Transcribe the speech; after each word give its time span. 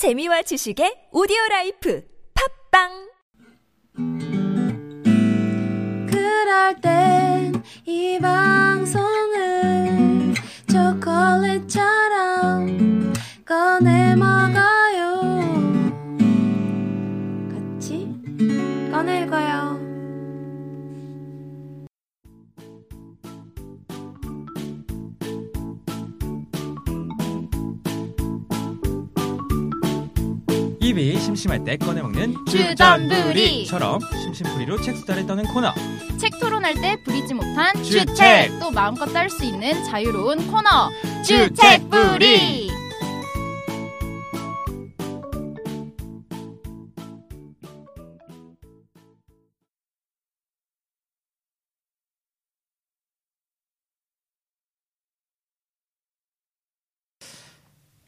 재미와 0.00 0.48
지식의 0.48 1.12
오디오 1.12 1.36
라이프 1.50 2.00
팝빵! 2.72 2.88
그럴 6.08 6.80
땐 6.80 7.60
이 7.84 8.18
방송을 8.18 10.32
초콜릿처럼 10.72 13.12
꺼내 13.44 14.16
먹어 14.16 14.79
입이 30.90 31.20
심심할 31.20 31.62
때 31.64 31.76
꺼내 31.76 32.02
먹는 32.02 32.34
주전부리. 32.46 33.66
처럼 33.66 34.00
심심풀이로 34.22 34.80
책 34.82 34.96
수다를 34.96 35.24
떠는 35.24 35.44
코너 35.44 35.72
책 36.18 36.38
토론할 36.40 36.74
때 36.74 36.96
부리지 37.04 37.32
못한 37.34 37.74
주책. 37.82 38.06
주책 38.08 38.58
또 38.58 38.70
마음껏 38.72 39.06
딸 39.06 39.30
수 39.30 39.44
있는 39.44 39.84
자유로운 39.84 40.50
코너 40.50 40.90
주책부리. 41.24 42.69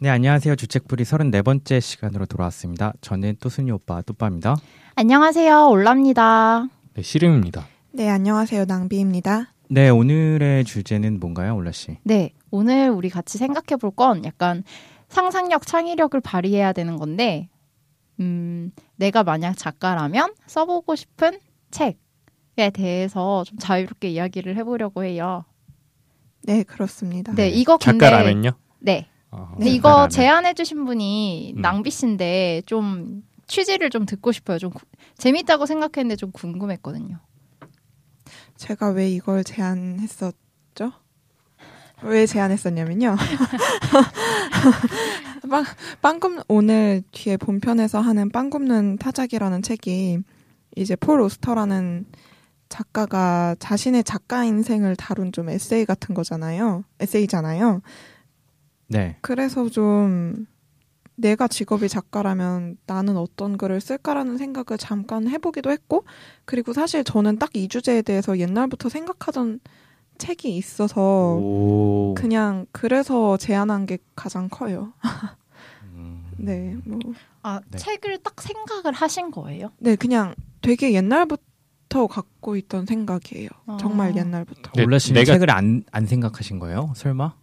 네 0.02 0.08
안녕하세요 0.08 0.56
주책풀이 0.56 1.04
34번째 1.04 1.80
시간으로 1.80 2.26
돌아왔습니다 2.26 2.92
저는 3.02 3.36
또순이 3.40 3.70
오빠 3.70 4.02
뚜빠입니다 4.02 4.56
안녕하세요 4.96 5.68
올랍니다 5.68 6.66
네, 6.94 7.02
씨름입니다. 7.02 7.66
네, 7.92 8.10
안녕하세요. 8.10 8.64
낭비입니다. 8.66 9.54
네 9.70 9.88
오늘의 9.90 10.64
주제는 10.64 11.20
뭔가요 11.20 11.54
올라 11.54 11.70
씨 11.70 11.98
네 12.02 12.32
오늘 12.50 12.90
우리 12.90 13.10
같이 13.10 13.38
생각해 13.38 13.78
볼 13.80 13.92
건 13.92 14.24
약간 14.24 14.64
상상력 15.08 15.66
창의력을 15.68 16.20
발휘해야 16.20 16.72
되는 16.72 16.96
건데 16.96 17.48
음 18.18 18.72
내가 18.96 19.22
만약 19.22 19.56
작가라면 19.56 20.34
써보고 20.48 20.96
싶은 20.96 21.38
책에 21.70 22.70
대해서 22.74 23.44
좀 23.44 23.56
자유롭게 23.58 24.08
이야기를 24.08 24.56
해보려고 24.56 25.04
해요 25.04 25.44
네, 26.42 26.64
그렇습니다. 26.64 27.32
네 27.36 27.48
이거 27.50 27.78
근데 27.78 28.04
작가라면요? 28.06 28.50
네 28.80 29.06
어, 29.08 29.11
근데 29.56 29.70
이거 29.70 29.88
작가라면. 29.88 30.10
제안해 30.10 30.54
주신 30.54 30.84
분이 30.84 31.54
음. 31.56 31.62
낭비 31.62 31.90
씨인데 31.90 32.62
좀 32.66 33.22
취지를 33.46 33.90
좀 33.90 34.06
듣고 34.06 34.32
싶어요. 34.32 34.58
좀 34.58 34.70
구- 34.70 34.84
재밌다고 35.16 35.66
생각했는데 35.66 36.16
좀 36.16 36.30
궁금했거든요. 36.32 37.18
제가 38.56 38.90
왜 38.90 39.08
이걸 39.10 39.44
제안했었죠? 39.44 40.92
왜 42.02 42.26
제안했었냐면요. 42.26 43.16
빵, 45.50 45.64
빵 46.00 46.20
굽는, 46.20 46.42
오늘 46.48 47.02
뒤에 47.12 47.36
본편에서 47.36 48.00
하는 48.00 48.30
빵 48.30 48.50
굽는 48.50 48.98
타작이라는 48.98 49.62
책이 49.62 50.18
이제 50.76 50.96
폴 50.96 51.20
오스터라는 51.20 52.06
작가가 52.68 53.54
자신의 53.58 54.04
작가 54.04 54.44
인생을 54.44 54.96
다룬 54.96 55.30
좀 55.32 55.48
에세이 55.50 55.84
같은 55.84 56.14
거잖아요. 56.14 56.84
에세이잖아요. 57.00 57.82
네 58.92 59.16
그래서 59.20 59.68
좀 59.68 60.46
내가 61.16 61.46
직업이 61.48 61.88
작가라면 61.88 62.78
나는 62.86 63.16
어떤 63.16 63.56
글을 63.58 63.80
쓸까라는 63.80 64.38
생각을 64.38 64.78
잠깐 64.78 65.28
해보기도 65.28 65.70
했고, 65.70 66.04
그리고 66.46 66.72
사실 66.72 67.04
저는 67.04 67.38
딱 67.38 67.50
이 67.54 67.68
주제에 67.68 68.02
대해서 68.02 68.38
옛날부터 68.38 68.88
생각하던 68.88 69.60
책이 70.18 70.56
있어서 70.56 71.34
오. 71.36 72.14
그냥 72.16 72.66
그래서 72.72 73.36
제안한 73.36 73.86
게 73.86 73.98
가장 74.16 74.48
커요. 74.48 74.94
음, 75.92 76.24
네, 76.38 76.76
뭐, 76.84 76.98
아 77.42 77.60
네. 77.68 77.78
책을 77.78 78.18
딱 78.22 78.40
생각을 78.40 78.92
하신 78.92 79.30
거예요? 79.30 79.70
네, 79.78 79.96
그냥 79.96 80.34
되게 80.62 80.92
옛날부터 80.94 82.06
갖고 82.08 82.56
있던 82.56 82.86
생각이에요. 82.86 83.48
아. 83.66 83.76
정말 83.78 84.16
옛날부터. 84.16 84.72
네, 84.76 84.84
올라씨는 84.84 85.20
내가- 85.22 85.34
책을 85.34 85.50
안, 85.50 85.84
안 85.92 86.06
생각하신 86.06 86.58
거예요 86.58 86.92
설마 86.96 87.34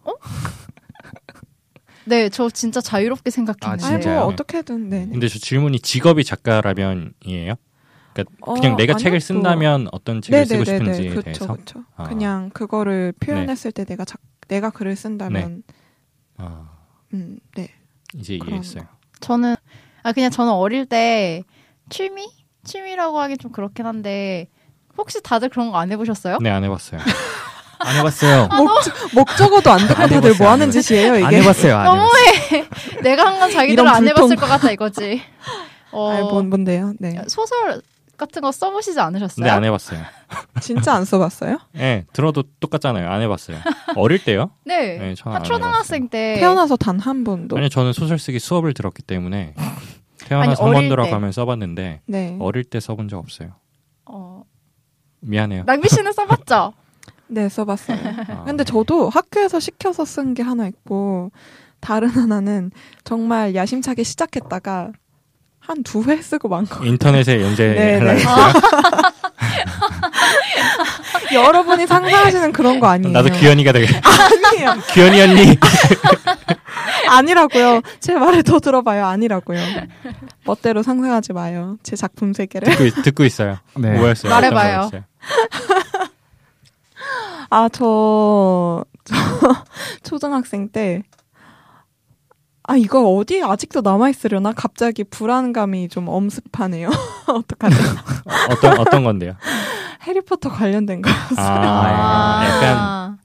네, 2.06 2.30
저 2.30 2.50
진짜 2.50 2.82
자유롭게 2.82 3.30
아, 3.30 3.32
생각했는데. 3.32 3.86
아니, 3.86 4.02
진짜요? 4.02 4.20
뭐, 4.22 4.26
어떻게든, 4.30 4.90
네. 4.90 5.08
근데 5.12 5.28
저 5.28 5.38
질문이 5.40 5.80
직업이 5.80 6.24
작가라면이에요? 6.24 7.56
그러니까 8.14 8.36
어, 8.42 8.54
그냥 8.56 8.76
내가 8.76 8.94
아니요, 8.94 9.04
책을 9.04 9.16
뭐. 9.18 9.20
쓴다면 9.20 9.88
어떤 9.92 10.22
책을 10.22 10.46
쓰고 10.46 10.64
싶은지에 10.66 11.10
그쵸, 11.10 11.22
대해서. 11.22 11.56
그쵸. 11.56 11.84
아. 11.96 12.04
그냥 12.06 12.50
그거를 12.52 13.14
표현했을 13.20 13.72
때 13.72 13.86
내가 13.86 14.06
작, 14.06 14.20
내가 14.48 14.70
글을 14.72 14.96
쓴다면, 14.96 15.64
아, 16.38 16.70
음, 17.14 17.40
네. 17.56 17.70
이제 18.16 18.36
이해했어요. 18.36 18.84
저는 19.20 19.56
아 20.02 20.12
그냥 20.14 20.32
저는 20.32 20.52
어릴 20.54 20.86
때 20.88 21.44
취미 21.90 22.28
취미라고 22.64 23.20
하긴 23.20 23.38
좀 23.38 23.52
그렇긴 23.52 23.86
한데 23.86 24.48
혹시 24.98 25.22
다들 25.22 25.50
그런 25.50 25.70
거 25.72 25.78
안 25.78 25.92
해보셨어요? 25.92 26.38
네, 26.42 26.50
안 26.50 26.64
해봤어요. 26.64 27.02
안 27.80 27.96
해봤어요 27.98 28.48
목, 28.58 28.70
목 29.14 29.28
적어도 29.38 29.72
안 29.72 29.80
듣고 29.88 30.02
안 30.04 30.10
다들 30.10 30.36
뭐안 30.38 30.62
하는. 30.62 30.72
짓이에요, 30.72 31.16
이게? 31.16 31.26
안 31.26 31.34
해봤어요 31.34 31.76
안 31.78 31.86
너무해. 31.86 32.68
내가 33.02 33.26
한 33.28 33.40
건 33.40 33.52
자기들 33.52 33.88
안 33.88 34.08
해봤을. 34.08 34.36
것 34.36 34.46
같아 34.48 34.72
이거지. 34.72 35.22
어, 35.92 36.10
아니, 36.12 36.22
뭔, 36.22 36.50
뭔데요? 36.50 36.94
네. 37.00 37.16
소설 37.28 37.82
같은 38.18 38.42
거 38.42 38.52
써보시지 38.52 39.00
않으셨어요? 39.00 39.46
네, 39.46 39.50
안 39.50 39.64
해봤어요. 39.64 40.02
진짜 40.62 40.94
안 40.94 41.06
써봤어요? 41.06 41.58
네, 41.72 42.06
들어도 42.12 42.44
똑같잖아요. 42.60 43.10
안 43.10 43.22
해봤어요. 43.22 43.58
어릴 43.96 44.24
때요? 44.24 44.52
네. 44.66 44.98
네, 44.98 45.16
아, 45.24 45.36
안 45.38 45.44
초등학생 45.46 46.10
때 46.10 46.36
태어나서 46.38 46.76
단 46.76 47.00
한 47.00 47.24
번도. 47.24 47.58
아니, 47.58 47.70
저는 47.70 47.94
소설 47.94 48.20
쓰기 48.20 48.40
수업을 48.40 48.74
들었기 48.74 49.02
때문에 49.04 49.54
태어나서 50.26 50.64
한번 50.66 50.76
어릴 50.78 50.90
들어가면 50.90 51.32
써봤는데 51.32 52.02
네. 52.08 52.38
어릴 52.42 52.66
때 52.66 52.82
써본 52.82 53.08
적 53.08 53.18
없어요. 53.20 53.52
어, 54.06 54.44
미안해요. 55.22 55.64
낭비 55.66 55.88
씨는 55.88 56.12
써봤죠? 56.12 56.74
네, 57.30 57.48
써봤어요. 57.48 57.98
아, 58.28 58.44
근데 58.44 58.64
저도 58.64 59.10
학교에서 59.10 59.60
시켜서 59.60 60.04
쓴 60.06 60.34
게 60.34 60.42
하나 60.44 60.68
있고, 60.68 61.32
다른 61.80 62.10
하나는 62.10 62.72
정말 63.04 63.56
야심차게 63.56 64.04
시작했다가 64.04 64.92
한 65.60 65.84
두 65.84 66.02
회 66.10 66.20
쓰고 66.22 66.50
만 66.50 66.66
거. 66.66 66.84
인터넷에 66.84 67.38
네, 67.38 67.44
연재하려고 67.44 68.06
네. 68.06 68.12
했어요. 68.16 68.54
여러분이 71.34 71.86
상상하시는 71.86 72.52
그런 72.52 72.80
거 72.80 72.88
아니에요. 72.88 73.14
나도 73.14 73.30
규현이가 73.38 73.72
되게 73.72 73.86
아니에요. 74.04 74.76
규현이 74.94 75.22
언니 75.22 75.58
아니라고요. 77.08 77.82
제 78.00 78.16
말을 78.16 78.42
더 78.44 78.60
들어봐요. 78.60 79.06
아니라고요. 79.06 79.60
멋대로 80.46 80.82
상상하지 80.82 81.34
마요. 81.34 81.78
제 81.84 81.96
작품 81.96 82.34
세계를. 82.34 82.72
듣고, 82.72 82.86
있- 82.86 83.04
듣고 83.04 83.26
있어요. 83.26 83.58
네. 83.78 83.92
뭐였어요? 83.92 84.32
말해봐요. 84.34 84.90
거였어요? 87.50 87.66
아, 87.66 87.70
저, 87.70 88.86
저, 89.04 89.16
초등학생 90.04 90.70
때, 90.70 91.04
아, 92.64 92.76
이거 92.76 93.08
어디에 93.10 93.42
아직도 93.42 93.82
남아있으려나? 93.82 94.54
갑자기 94.54 95.04
불안감이 95.04 95.90
좀 95.90 96.08
엄습하네요. 96.08 96.90
어떡하죠? 97.28 97.76
어떤 98.52 98.80
어떤 98.80 99.04
건데요? 99.04 99.34
해리포터 100.04 100.50
관련된 100.50 101.02
거. 101.02 101.10
아, 101.38 102.44
약간 102.46 103.18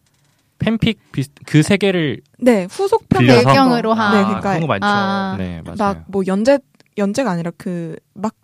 팬픽 0.59 0.99
비슷 1.13 1.33
그 1.47 1.63
세계를 1.63 2.21
네, 2.39 2.67
후속편 2.71 3.19
빌려서? 3.21 3.49
배경으로 3.49 3.93
한. 3.93 4.13
네, 4.13 4.19
아, 4.23 4.27
그러니까 4.27 4.49
그런 4.51 4.61
거 4.63 4.67
많죠 4.67 4.87
아. 4.87 5.35
네 5.39 5.61
맞아요. 5.63 5.77
막 5.79 6.05
뭐 6.09 6.23
연재, 6.27 6.59
연재가 6.97 7.31
아니라 7.31 7.51
그, 7.59 7.97
막 8.15 8.35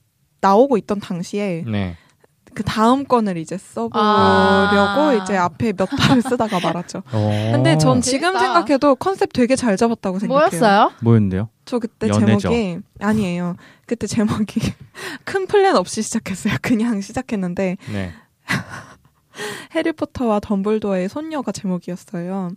나오고 0.43 0.77
있던 0.79 1.01
당시에 1.01 1.65
네. 1.67 1.97
그 2.55 2.63
다음 2.63 3.05
건을 3.05 3.37
이제 3.37 3.57
써보려고 3.57 3.99
아. 3.99 5.21
이제 5.23 5.37
앞에 5.37 5.73
몇 5.73 5.87
달을 5.87 6.23
쓰다가 6.23 6.61
말았죠. 6.61 7.03
어. 7.13 7.51
근데 7.53 7.79
전 7.79 8.01
지금 8.01 8.33
재밌다. 8.33 8.41
생각해도 8.41 8.95
컨셉 8.97 9.33
되게 9.33 9.57
잘 9.57 9.77
잡았다고 9.77 10.19
생각해요. 10.19 10.49
뭐였어요? 10.51 10.93
뭐였는데요 11.03 11.49
저 11.65 11.79
그때 11.79 12.09
연애죠. 12.09 12.49
제목이 12.49 12.79
아니에요. 13.01 13.57
그때 13.87 14.07
제목이 14.07 14.61
큰 15.25 15.47
플랜 15.47 15.77
없이 15.77 16.03
시작했어요. 16.03 16.55
그냥 16.63 17.01
시작했는데 17.01 17.77
네. 17.93 18.13
해리포터와 19.75 20.41
덤블도어의 20.41 21.09
손녀가 21.09 21.53
제목이었어요. 21.53 22.51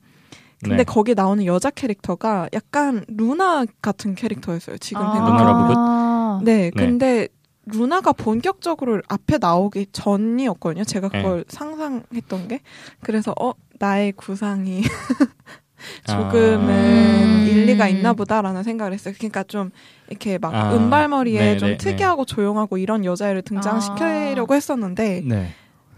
근데 0.61 0.77
네. 0.77 0.83
거기 0.83 1.13
나오는 1.13 1.45
여자 1.45 1.69
캐릭터가 1.69 2.47
약간 2.53 3.03
루나 3.09 3.65
같은 3.81 4.15
캐릭터였어요. 4.15 4.77
지금 4.77 5.01
아. 5.03 5.13
생각해보면. 5.13 5.45
러브굿? 5.45 6.45
네, 6.45 6.55
네. 6.55 6.71
근데 6.71 7.27
루나가 7.65 8.11
본격적으로 8.11 9.01
앞에 9.07 9.37
나오기 9.37 9.87
전이었거든요. 9.91 10.83
제가 10.83 11.09
네. 11.09 11.21
그걸 11.21 11.45
상상했던 11.47 12.47
게. 12.47 12.59
그래서 13.01 13.33
어 13.39 13.53
나의 13.79 14.11
구상이 14.13 14.83
조금은 16.07 16.69
아. 16.69 17.43
일리가 17.47 17.85
음. 17.85 17.89
있나 17.89 18.13
보다라는 18.13 18.63
생각을 18.63 18.93
했어요. 18.93 19.13
그러니까 19.17 19.43
좀 19.43 19.71
이렇게 20.09 20.37
막 20.37 20.53
아. 20.53 20.75
은발머리에 20.75 21.39
네, 21.39 21.57
좀 21.57 21.69
네, 21.69 21.77
네. 21.77 21.77
특이하고 21.77 22.25
조용하고 22.25 22.77
이런 22.77 23.05
여자애를 23.05 23.41
등장시키려고 23.41 24.55
했었는데 24.55 25.21
네. 25.25 25.53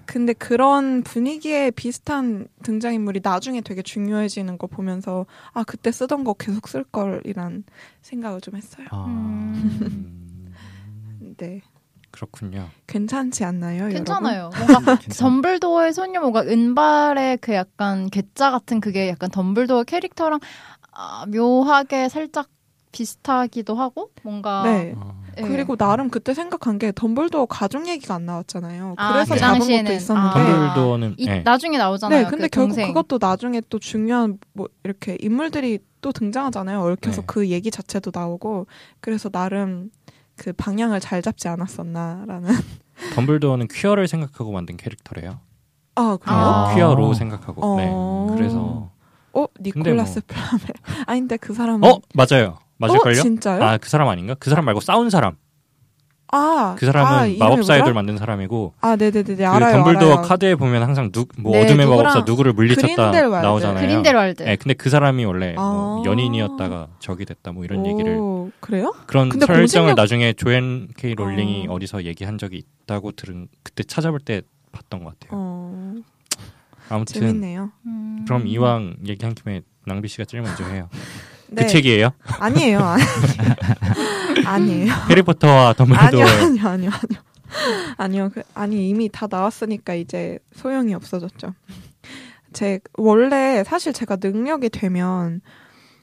근데 0.06 0.34
그런 0.34 1.02
분위기에 1.02 1.72
비슷한 1.72 2.48
등장인물이 2.64 3.22
나중에 3.24 3.62
되게 3.62 3.82
중요해지는 3.82 4.60
거 4.60 4.68
보면서 4.68 5.26
아 5.52 5.64
그때 5.64 5.92
쓰던 5.92 6.24
거 6.24 6.34
계속 6.34 6.68
쓸 6.68 6.84
걸이란 6.84 7.64
생각을 8.02 8.40
좀 8.42 8.56
했어요. 8.56 8.86
아, 8.92 9.06
음, 9.08 10.25
네 11.38 11.62
그렇군요. 12.12 12.70
괜찮지 12.88 13.44
않나요? 13.44 13.80
여러분? 13.84 13.96
괜찮아요. 13.98 14.50
뭔가 14.58 14.96
괜찮- 14.98 15.10
덤블도어의 15.28 15.94
소녀 15.94 16.22
뭔가 16.22 16.42
은발의 16.42 17.38
그 17.40 17.54
약간 17.54 18.10
괴짜 18.10 18.52
같은 18.52 18.80
그게 18.80 19.10
약간 19.10 19.30
덤블도어 19.30 19.84
캐릭터랑 19.84 20.40
아, 20.92 21.26
묘하게 21.28 22.08
살짝 22.08 22.48
비슷하기도 22.94 23.76
하고 23.76 24.12
뭔가 24.24 24.64
네. 24.64 24.94
어, 24.96 25.22
예. 25.38 25.42
그리고 25.42 25.76
나름 25.76 26.10
그때 26.10 26.34
생각한 26.34 26.80
게 26.80 26.94
덤블도어 26.96 27.48
가족 27.48 27.86
얘기가 27.90 28.16
안 28.16 28.26
나왔잖아요. 28.26 28.96
아, 28.98 29.12
그래서 29.12 29.34
그 29.34 29.40
잡은. 29.42 29.60
것도 29.60 29.92
있었는데. 29.94 30.40
아. 30.40 30.74
덤블도어는 30.74 31.16
이, 31.18 31.26
네. 31.26 31.42
나중에 31.44 31.78
나오잖아요. 31.78 32.24
네, 32.24 32.30
근데 32.30 32.44
그 32.48 32.50
결국 32.52 32.68
동생. 32.70 32.88
그것도 32.88 33.18
나중에 33.20 33.62
또 33.70 33.78
중요한 33.80 34.38
뭐 34.54 34.70
이렇게 34.86 35.18
인물들이 35.20 35.80
또 36.00 36.14
등장하잖아요. 36.14 36.80
얽혀서 36.80 37.22
네. 37.22 37.28
그 37.28 37.50
얘기 37.50 37.70
자체도 37.70 38.12
나오고 38.14 38.68
그래서 39.02 39.28
나름 39.28 39.90
그 40.38 40.54
방향을 40.54 41.00
잘 41.00 41.22
잡지 41.22 41.48
않았었나라는. 41.48 42.50
덤블도어는 43.16 43.68
퀴어를 43.70 44.08
생각하고 44.08 44.52
만든 44.52 44.78
캐릭터래요. 44.78 45.40
아 45.96 46.18
그래요? 46.22 46.38
아. 46.40 46.74
퀴어로 46.76 47.14
생각하고. 47.14 47.62
어. 47.66 47.78
네. 47.78 48.36
그래서 48.38 48.90
어 49.34 49.46
니콜라스 49.60 50.20
뭐- 50.20 50.24
플라멜. 50.28 50.74
아닌데 51.08 51.38
그 51.38 51.54
사람은 51.54 51.88
어 51.90 52.00
맞아요. 52.14 52.58
맞을걸요? 52.78 53.20
어, 53.20 53.22
진짜요? 53.22 53.64
아그 53.64 53.90
사람 53.90 54.08
아닌가? 54.10 54.36
그 54.38 54.50
사람 54.50 54.66
말고 54.66 54.82
싸운 54.82 55.10
사람. 55.10 55.38
아, 56.31 56.75
그 56.77 56.86
사람은 56.86 57.36
아, 57.42 57.45
마법사의? 57.50 57.83
돌 57.83 57.94
만든 57.94 58.18
사람이고 58.18 58.74
아, 58.81 58.95
네네네, 58.95 59.36
그 59.36 59.48
알아요. 59.48 59.83
덤블도어 59.83 60.12
알아요. 60.13 60.22
카드에 60.27 60.56
보면 60.56 60.81
항상 60.83 61.12
누, 61.12 61.25
뭐 61.38 61.51
네, 61.54 61.63
어둠의 61.63 61.86
마법사 61.88 62.22
누구를 62.25 62.54
물리쳤다 62.54 62.88
그린델왈드. 63.12 63.45
나오잖아요. 63.45 63.88
그린델왈드. 63.88 64.44
네, 64.44 64.56
근데 64.56 64.74
그 64.74 64.89
사람이 64.89 65.24
원래 65.25 65.54
뭐 65.54 66.01
아. 66.01 66.06
연인이었다가 66.06 66.88
적이 67.00 67.25
됐다 67.25 67.51
뭐 67.51 67.63
이런 67.63 67.86
얘기를 67.86 68.18
오, 68.18 68.51
그래요? 68.60 68.94
그런 69.06 69.30
근데 69.30 69.45
설정을 69.45 69.94
공신력- 69.94 69.95
나중에 69.95 70.33
조앤 70.33 70.88
케이 70.98 71.13
롤링이 71.16 71.68
어. 71.69 71.74
어. 71.74 71.80
디서 71.80 72.04
얘기한 72.06 72.38
적이 72.38 72.63
있다고 72.83 73.12
들은 73.12 73.48
그때 73.63 73.83
찾아볼 73.83 74.19
때 74.19 74.42
봤던 74.71 75.04
것 75.04 75.18
같아요. 75.19 75.30
어, 75.39 75.94
아무튼 76.89 77.21
재밌네요. 77.21 77.71
음. 77.86 78.25
그럼 78.28 78.48
이왕 78.48 78.95
얘기한 79.07 79.36
김에 79.36 79.62
낭비 79.86 80.07
씨가 80.07 80.25
제일 80.25 80.44
먼저 80.44 80.63
해요. 80.66 80.89
네. 81.48 81.62
그 81.63 81.68
책이에요? 81.69 82.10
아니에요. 82.39 82.80
아니- 84.38 84.46
아니에요. 84.48 84.94
해리포터와 85.10 85.74
덤블도어. 85.74 86.06
아니요, 86.08 86.26
아니요, 86.26 86.68
아니요, 86.68 86.90
아니요. 86.92 87.22
아니요, 87.98 88.32
그, 88.34 88.42
아니, 88.54 88.90
이미 88.90 89.08
다 89.10 89.28
나왔으니까 89.30 89.94
이제 89.94 90.40
소용이 90.54 90.94
없어졌죠. 90.94 91.54
제, 92.54 92.80
원래 92.98 93.64
사실 93.66 93.94
제가 93.94 94.18
능력이 94.22 94.70
되면 94.70 95.42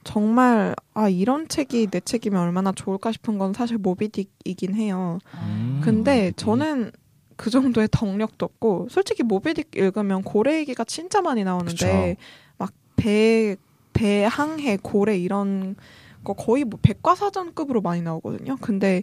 정말, 0.05 0.75
아, 0.95 1.09
이런 1.09 1.49
책이 1.49 1.89
내 1.89 2.01
책이면 2.01 2.41
얼마나 2.41 2.73
좋을까 2.73 3.13
싶은 3.13 3.39
건 3.39 3.53
사실 3.53 3.79
모비딕이긴 3.79 4.75
해요. 4.75 5.19
음, 5.35 5.81
근데 5.85 6.31
모비딕. 6.31 6.37
저는 6.37 6.93
그 7.37 7.51
정도의 7.51 7.89
덕력도 7.91 8.45
없고, 8.45 8.89
솔직히 8.91 9.23
모비딕 9.23 9.77
읽으면 9.77 10.23
고래 10.23 10.59
얘기가 10.59 10.85
진짜 10.85 11.21
많이 11.21 11.45
나오는데, 11.45 12.17
막 12.59 12.73
배, 12.97 13.57
배항해, 13.93 14.79
고래 14.83 15.17
이런 15.19 15.77
거 16.25 16.33
거의 16.35 16.65
뭐 16.65 16.79
백과사전급으로 16.83 17.81
많이 17.81 18.03
나오거든요. 18.03 18.57
근데 18.61 19.03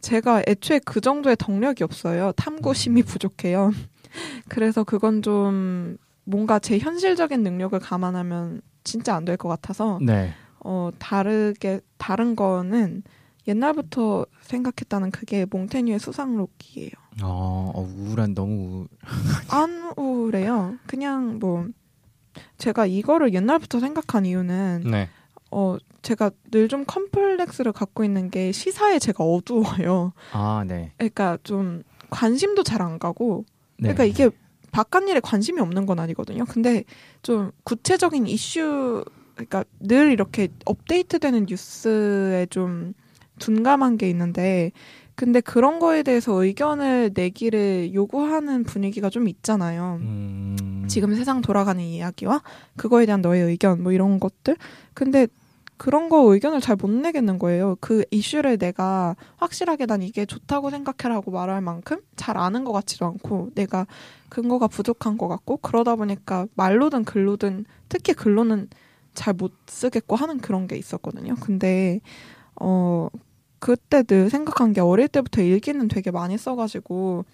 제가 0.00 0.42
애초에 0.46 0.80
그 0.84 1.00
정도의 1.00 1.36
덕력이 1.38 1.82
없어요. 1.84 2.32
탐구심이 2.32 3.02
부족해요. 3.02 3.70
그래서 4.48 4.84
그건 4.84 5.22
좀 5.22 5.96
뭔가 6.24 6.58
제 6.58 6.78
현실적인 6.78 7.42
능력을 7.42 7.78
감안하면 7.78 8.60
진짜 8.84 9.14
안 9.16 9.24
될 9.24 9.36
것 9.36 9.48
같아서 9.48 9.98
네. 10.02 10.32
어 10.60 10.90
다르게 10.98 11.80
다른 11.98 12.36
거는 12.36 13.02
옛날부터 13.46 14.24
생각했다는 14.42 15.10
그게 15.10 15.46
몽테뉴의 15.50 15.98
수상록이에요. 15.98 16.90
어, 17.22 17.72
어, 17.74 17.80
우울한 17.82 18.34
너무 18.34 18.82
우... 18.82 18.86
안 19.54 19.92
우울해요. 19.96 20.76
그냥 20.86 21.38
뭐 21.38 21.66
제가 22.58 22.86
이거를 22.86 23.32
옛날부터 23.34 23.80
생각한 23.80 24.24
이유는 24.26 24.84
네. 24.90 25.08
어 25.54 25.76
제가 26.02 26.30
늘 26.50 26.68
좀 26.68 26.84
컴플렉스를 26.84 27.72
갖고 27.72 28.04
있는 28.04 28.30
게 28.30 28.50
시사에 28.52 28.98
제가 28.98 29.22
어두워요. 29.24 30.12
아, 30.32 30.64
네. 30.66 30.92
그러니까 30.98 31.38
좀 31.44 31.82
관심도 32.10 32.62
잘 32.64 32.82
안 32.82 32.98
가고 32.98 33.44
네. 33.78 33.94
그러니까 33.94 34.04
이게 34.04 34.30
바깥 34.72 35.08
일에 35.08 35.20
관심이 35.20 35.60
없는 35.60 35.86
건 35.86 36.00
아니거든요. 36.00 36.44
근데 36.46 36.82
좀 37.22 37.52
구체적인 37.62 38.26
이슈 38.26 39.04
그러니까 39.34 39.64
늘 39.80 40.10
이렇게 40.12 40.48
업데이트되는 40.64 41.46
뉴스에 41.48 42.46
좀 42.50 42.92
둔감한 43.38 43.96
게 43.98 44.08
있는데 44.10 44.72
근데 45.16 45.40
그런 45.40 45.78
거에 45.78 46.02
대해서 46.02 46.32
의견을 46.42 47.12
내기를 47.14 47.94
요구하는 47.94 48.64
분위기가 48.64 49.10
좀 49.10 49.28
있잖아요. 49.28 49.98
음, 50.00 50.84
지금 50.88 51.14
세상 51.14 51.40
돌아가는 51.40 51.80
이야기와 51.82 52.42
그거에 52.76 53.06
대한 53.06 53.20
너의 53.22 53.42
의견 53.42 53.80
뭐 53.82 53.92
이런 53.92 54.18
것들 54.18 54.56
근데 54.92 55.28
그런 55.76 56.08
거 56.08 56.32
의견을 56.32 56.60
잘 56.60 56.76
못 56.76 56.90
내겠는 56.90 57.38
거예요. 57.38 57.76
그 57.80 58.04
이슈를 58.10 58.58
내가 58.58 59.16
확실하게 59.36 59.86
난 59.86 60.02
이게 60.02 60.26
좋다고 60.26 60.70
생각해라고 60.70 61.30
말할 61.30 61.60
만큼 61.62 61.98
잘 62.16 62.36
아는 62.38 62.64
것 62.64 62.72
같지도 62.72 63.06
않고 63.06 63.50
내가 63.54 63.86
근거가 64.28 64.68
부족한 64.68 65.18
것 65.18 65.28
같고 65.28 65.58
그러다 65.58 65.96
보니까 65.96 66.46
말로든 66.54 67.04
글로든 67.04 67.64
특히 67.88 68.12
글로는 68.14 68.68
잘 69.14 69.34
못 69.34 69.52
쓰겠고 69.66 70.16
하는 70.16 70.38
그런 70.40 70.66
게 70.66 70.76
있었거든요. 70.76 71.34
근데 71.40 72.00
어 72.60 73.08
그때 73.58 74.02
늘 74.02 74.30
생각한 74.30 74.72
게 74.72 74.80
어릴 74.80 75.08
때부터 75.08 75.42
일기는 75.42 75.88
되게 75.88 76.10
많이 76.10 76.36
써가지고 76.38 77.24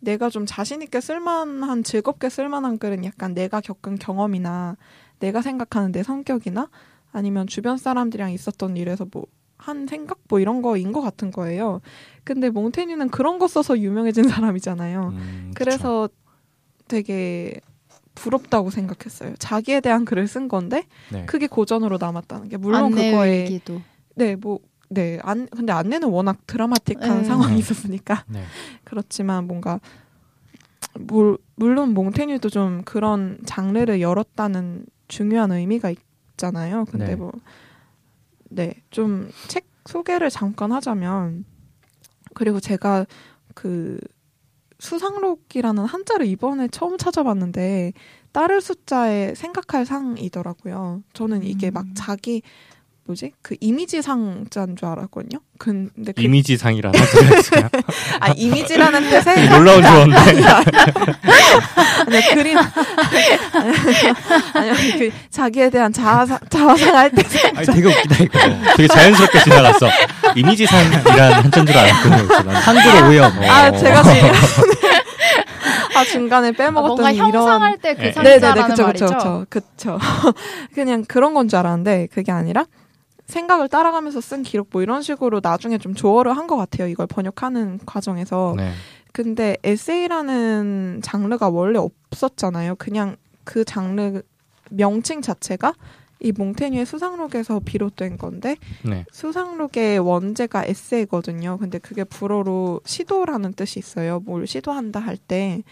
내가 0.00 0.30
좀 0.30 0.46
자신 0.46 0.82
있게 0.82 1.00
쓸만한 1.00 1.82
즐겁게 1.84 2.28
쓸만한 2.30 2.78
글은 2.78 3.04
약간 3.04 3.34
내가 3.34 3.60
겪은 3.60 3.98
경험이나 3.98 4.76
내가 5.18 5.42
생각하는 5.42 5.92
내 5.92 6.02
성격이나 6.02 6.68
아니면 7.12 7.46
주변 7.46 7.76
사람들이랑 7.76 8.32
있었던 8.32 8.76
일에서 8.76 9.06
뭐 9.10 9.24
한 9.62 9.86
생각 9.86 10.18
뭐 10.28 10.40
이런 10.40 10.62
거인 10.62 10.90
것 10.90 11.02
같은 11.02 11.30
거예요. 11.30 11.80
근데 12.24 12.48
몽테뉴는 12.50 13.10
그런 13.10 13.38
거 13.38 13.46
써서 13.46 13.78
유명해진 13.78 14.24
사람이잖아요. 14.28 15.08
음. 15.12 15.52
그래서 15.54 16.08
되게 16.88 17.60
부럽다고 18.14 18.70
생각했어요. 18.70 19.34
자기에 19.38 19.80
대한 19.80 20.04
글을 20.04 20.26
쓴 20.26 20.48
건데 20.48 20.86
네. 21.12 21.26
그게 21.26 21.46
고전으로 21.46 21.98
남았다는 22.00 22.48
게 22.48 22.56
물론 22.56 22.90
그거에 22.92 23.40
일기도. 23.40 23.80
네 24.16 24.34
뭐 24.36 24.60
네 24.92 25.20
안 25.22 25.46
근데 25.46 25.72
안내는 25.72 26.08
워낙 26.08 26.38
드라마틱한 26.46 27.18
네. 27.18 27.24
상황이 27.24 27.52
네. 27.52 27.58
있었으니까 27.58 28.24
네. 28.28 28.42
그렇지만 28.82 29.46
뭔가 29.46 29.78
물, 30.98 31.38
물론 31.54 31.94
몽테뉴도 31.94 32.48
좀 32.48 32.82
그런 32.84 33.38
장르를 33.46 34.00
열었다는 34.00 34.86
중요한 35.06 35.52
의미가 35.52 35.90
있 35.90 35.98
잖아요. 36.40 36.84
근데 36.90 37.06
네. 37.08 37.16
뭐 37.16 37.32
네, 38.50 38.74
좀 38.90 39.30
책 39.48 39.70
소개를 39.86 40.30
잠깐 40.30 40.72
하자면 40.72 41.44
그리고 42.34 42.60
제가 42.60 43.06
그 43.54 43.98
수상록이라는 44.78 45.84
한자를 45.84 46.26
이번에 46.26 46.68
처음 46.68 46.96
찾아봤는데 46.96 47.92
따를 48.32 48.60
숫자에 48.60 49.34
생각할 49.34 49.84
상이더라고요. 49.86 51.02
저는 51.12 51.42
이게 51.42 51.70
막 51.70 51.86
음. 51.86 51.94
자기 51.94 52.42
뭐지 53.10 53.32
그 53.42 53.56
이미지 53.60 54.00
상자인 54.02 54.76
줄 54.76 54.86
알았거든요. 54.88 55.40
근데 55.58 56.12
그, 56.12 56.22
이미지 56.22 56.56
상이라는 56.56 56.98
한자가 56.98 57.38
있어요. 57.38 57.68
아 58.20 58.28
이미지라는 58.36 59.10
되게 59.10 59.48
놀라운 59.48 59.82
조언데. 59.82 60.16
아니요 60.16 60.46
그림 62.34 62.56
아니요 64.54 64.74
그 64.98 65.10
자기에 65.30 65.70
대한 65.70 65.92
자화상 65.92 66.38
자화상할 66.48 67.10
때 67.10 67.22
아, 67.56 67.62
되게 67.62 67.88
웃기다 67.88 68.24
이거. 68.24 68.38
되게 68.76 68.88
자연스럽게 68.88 69.42
지나갔어. 69.44 69.88
이미지 70.36 70.66
상이라는 70.66 71.32
한자인 71.32 71.66
줄 71.66 71.76
알았거든요. 71.76 72.26
그래서 72.28 72.42
난 72.44 72.56
한글 72.56 73.04
오염. 73.10 73.32
아, 73.48 73.68
어. 73.68 73.76
제가 73.76 74.02
지금 74.04 74.30
아 75.96 76.04
중간에 76.04 76.48
아, 76.48 76.52
빼먹었던 76.52 76.88
뭔가 76.96 77.10
이런 77.10 77.32
형상할 77.34 77.76
때그 77.78 78.00
네. 78.02 78.12
상자라는 78.12 78.68
그쵸, 78.68 78.82
말이죠. 78.84 79.06
그쵸, 79.06 79.46
그쵸. 79.50 79.98
그냥 80.74 81.04
그런 81.06 81.34
건 81.34 81.50
줄 81.50 81.58
알았는데 81.58 82.06
그게 82.14 82.30
아니라 82.30 82.64
생각을 83.30 83.68
따라가면서 83.68 84.20
쓴 84.20 84.42
기록 84.42 84.68
뭐 84.72 84.82
이런 84.82 85.00
식으로 85.02 85.40
나중에 85.42 85.78
좀 85.78 85.94
조어를 85.94 86.36
한 86.36 86.46
것 86.46 86.56
같아요. 86.56 86.88
이걸 86.88 87.06
번역하는 87.06 87.78
과정에서. 87.86 88.54
네. 88.56 88.72
근데 89.12 89.56
에세이라는 89.64 91.00
장르가 91.02 91.48
원래 91.48 91.78
없었잖아요. 91.78 92.76
그냥 92.76 93.16
그 93.44 93.64
장르 93.64 94.22
명칭 94.70 95.20
자체가 95.22 95.74
이 96.20 96.32
몽테뉴의 96.32 96.84
수상록에서 96.84 97.60
비롯된 97.64 98.18
건데 98.18 98.56
네. 98.84 99.04
수상록의 99.10 99.98
원제가 100.00 100.64
에세이거든요. 100.66 101.56
근데 101.58 101.78
그게 101.78 102.04
불어로 102.04 102.80
시도라는 102.84 103.54
뜻이 103.54 103.78
있어요. 103.78 104.20
뭘 104.20 104.46
시도한다 104.46 105.00
할 105.00 105.16
때. 105.16 105.62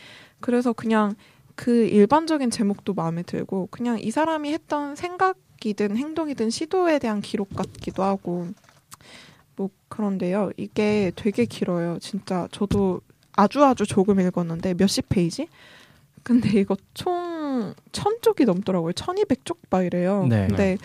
그래서 0.41 0.73
그냥 0.73 1.15
그 1.55 1.85
일반적인 1.87 2.50
제목도 2.50 2.95
마음에 2.95 3.23
들고 3.23 3.69
그냥 3.71 3.99
이 4.00 4.11
사람이 4.11 4.53
했던 4.53 4.95
생각 4.97 5.37
이든 5.65 5.97
행동이든 5.97 6.50
시도에 6.50 6.99
대한 6.99 7.21
기록 7.21 7.55
같기도 7.55 8.03
하고 8.03 8.49
뭐 9.57 9.71
그런데요. 9.88 10.50
이게 10.57 11.11
되게 11.17 11.45
길어요. 11.45 11.99
진짜 12.00 12.47
저도 12.53 13.00
아주 13.33 13.65
아주 13.65 13.87
조금 13.87 14.21
읽었는데 14.21 14.75
몇십 14.75 15.09
페이지? 15.09 15.49
근데 16.23 16.49
이거 16.61 16.77
총 16.95 17.38
천 17.91 18.19
쪽이 18.23 18.45
넘더라고요. 18.45 18.93
천이백 18.93 19.45
쪽봐 19.45 19.83
이래요. 19.83 20.25
네. 20.29 20.47
근데 20.47 20.79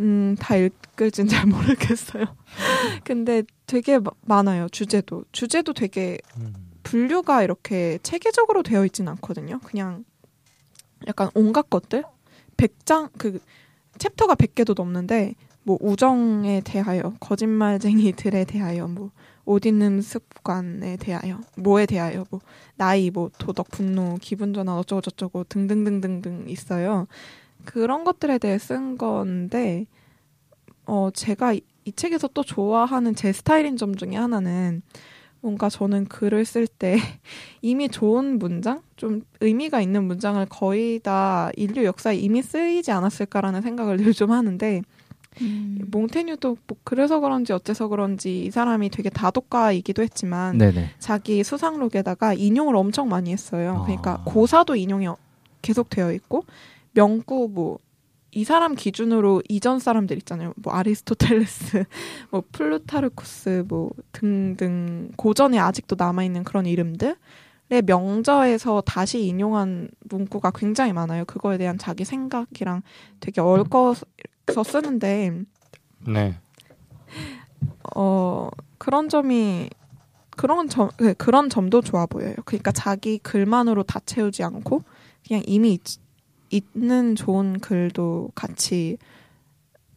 음, 0.00 0.34
다 0.40 0.56
읽을진 0.56 1.28
잘 1.28 1.46
모르겠어요. 1.46 2.24
근데 3.04 3.44
되게 3.66 4.00
마- 4.00 4.10
많아요. 4.22 4.68
주제도. 4.70 5.24
주제도 5.30 5.72
되게 5.72 6.18
음. 6.38 6.52
분류가 6.82 7.44
이렇게 7.44 8.00
체계적으로 8.02 8.64
되어 8.64 8.84
있진 8.84 9.06
않거든요. 9.06 9.60
그냥 9.60 10.04
약간 11.06 11.30
온갖 11.34 11.70
것들 11.70 12.02
100장 12.56 13.10
그 13.16 13.38
챕터가 13.98 14.34
100개도 14.34 14.74
넘는데 14.76 15.34
뭐 15.64 15.78
우정에 15.80 16.60
대하여 16.64 17.14
거짓말쟁이들에 17.20 18.44
대하여 18.44 18.88
뭐 18.88 19.10
옷 19.44 19.66
입는 19.66 20.02
습관에 20.02 20.96
대하여 20.96 21.40
뭐에 21.56 21.86
대하여 21.86 22.24
뭐 22.30 22.40
나이 22.76 23.10
뭐 23.10 23.30
도덕 23.38 23.70
분노 23.70 24.16
기분 24.20 24.54
전환 24.54 24.76
어쩌고 24.78 25.00
저쩌고 25.02 25.44
등등등등등 25.44 26.44
있어요. 26.48 27.06
그런 27.64 28.04
것들에 28.04 28.38
대해 28.38 28.58
쓴 28.58 28.96
건데 28.98 29.86
어 30.86 31.10
제가 31.12 31.54
이, 31.54 31.60
이 31.84 31.92
책에서 31.92 32.28
또 32.28 32.44
좋아하는 32.44 33.14
제 33.14 33.32
스타일인 33.32 33.76
점 33.76 33.96
중에 33.96 34.16
하나는 34.16 34.82
뭔가 35.42 35.68
저는 35.68 36.06
글을 36.06 36.44
쓸 36.44 36.66
때 36.66 36.96
이미 37.60 37.88
좋은 37.88 38.38
문장, 38.38 38.80
좀 38.96 39.22
의미가 39.40 39.80
있는 39.80 40.04
문장을 40.04 40.44
거의 40.46 41.00
다 41.00 41.50
인류 41.56 41.84
역사에 41.84 42.16
이미 42.16 42.40
쓰이지 42.42 42.90
않았을까라는 42.92 43.60
생각을 43.60 43.96
늘 43.98 44.12
좀 44.14 44.30
하는데 44.30 44.82
음. 45.40 45.78
몽테뉴도 45.90 46.56
뭐 46.66 46.76
그래서 46.84 47.18
그런지 47.18 47.52
어째서 47.52 47.88
그런지 47.88 48.44
이 48.44 48.50
사람이 48.50 48.90
되게 48.90 49.08
다독가이기도 49.10 50.02
했지만 50.02 50.58
네네. 50.58 50.90
자기 50.98 51.42
수상록에다가 51.42 52.34
인용을 52.34 52.76
엄청 52.76 53.08
많이 53.08 53.32
했어요. 53.32 53.78
아. 53.80 53.84
그러니까 53.84 54.22
고사도 54.24 54.76
인용이 54.76 55.08
계속 55.62 55.88
되어 55.90 56.12
있고 56.12 56.44
명구 56.92 57.48
뭐 57.50 57.78
이 58.34 58.44
사람 58.44 58.74
기준으로 58.74 59.42
이전 59.48 59.78
사람들 59.78 60.16
있잖아요. 60.18 60.54
뭐 60.56 60.72
아리스토텔레스, 60.72 61.84
뭐 62.30 62.42
플루타르코스 62.50 63.66
뭐 63.68 63.90
등등 64.12 65.10
고전에 65.16 65.58
아직도 65.58 65.96
남아 65.98 66.24
있는 66.24 66.42
그런 66.42 66.64
이름들의 66.64 67.14
명저에서 67.84 68.82
다시 68.86 69.26
인용한 69.26 69.90
문구가 70.08 70.50
굉장히 70.54 70.94
많아요. 70.94 71.26
그거에 71.26 71.58
대한 71.58 71.76
자기 71.76 72.06
생각이랑 72.06 72.82
되게 73.20 73.42
얽어서 73.42 74.06
쓰는데 74.64 75.42
네. 76.08 76.34
어 77.94 78.48
그런 78.78 79.10
점이 79.10 79.68
그런 80.30 80.68
점 80.68 80.88
네, 80.98 81.12
그런 81.12 81.50
점도 81.50 81.82
좋아 81.82 82.06
보여요. 82.06 82.34
그러니까 82.46 82.72
자기 82.72 83.18
글만으로 83.18 83.82
다 83.82 84.00
채우지 84.06 84.42
않고 84.42 84.84
그냥 85.26 85.42
이미 85.46 85.78
있, 86.52 86.64
있는 86.76 87.16
좋은 87.16 87.58
글도 87.58 88.30
같이 88.34 88.98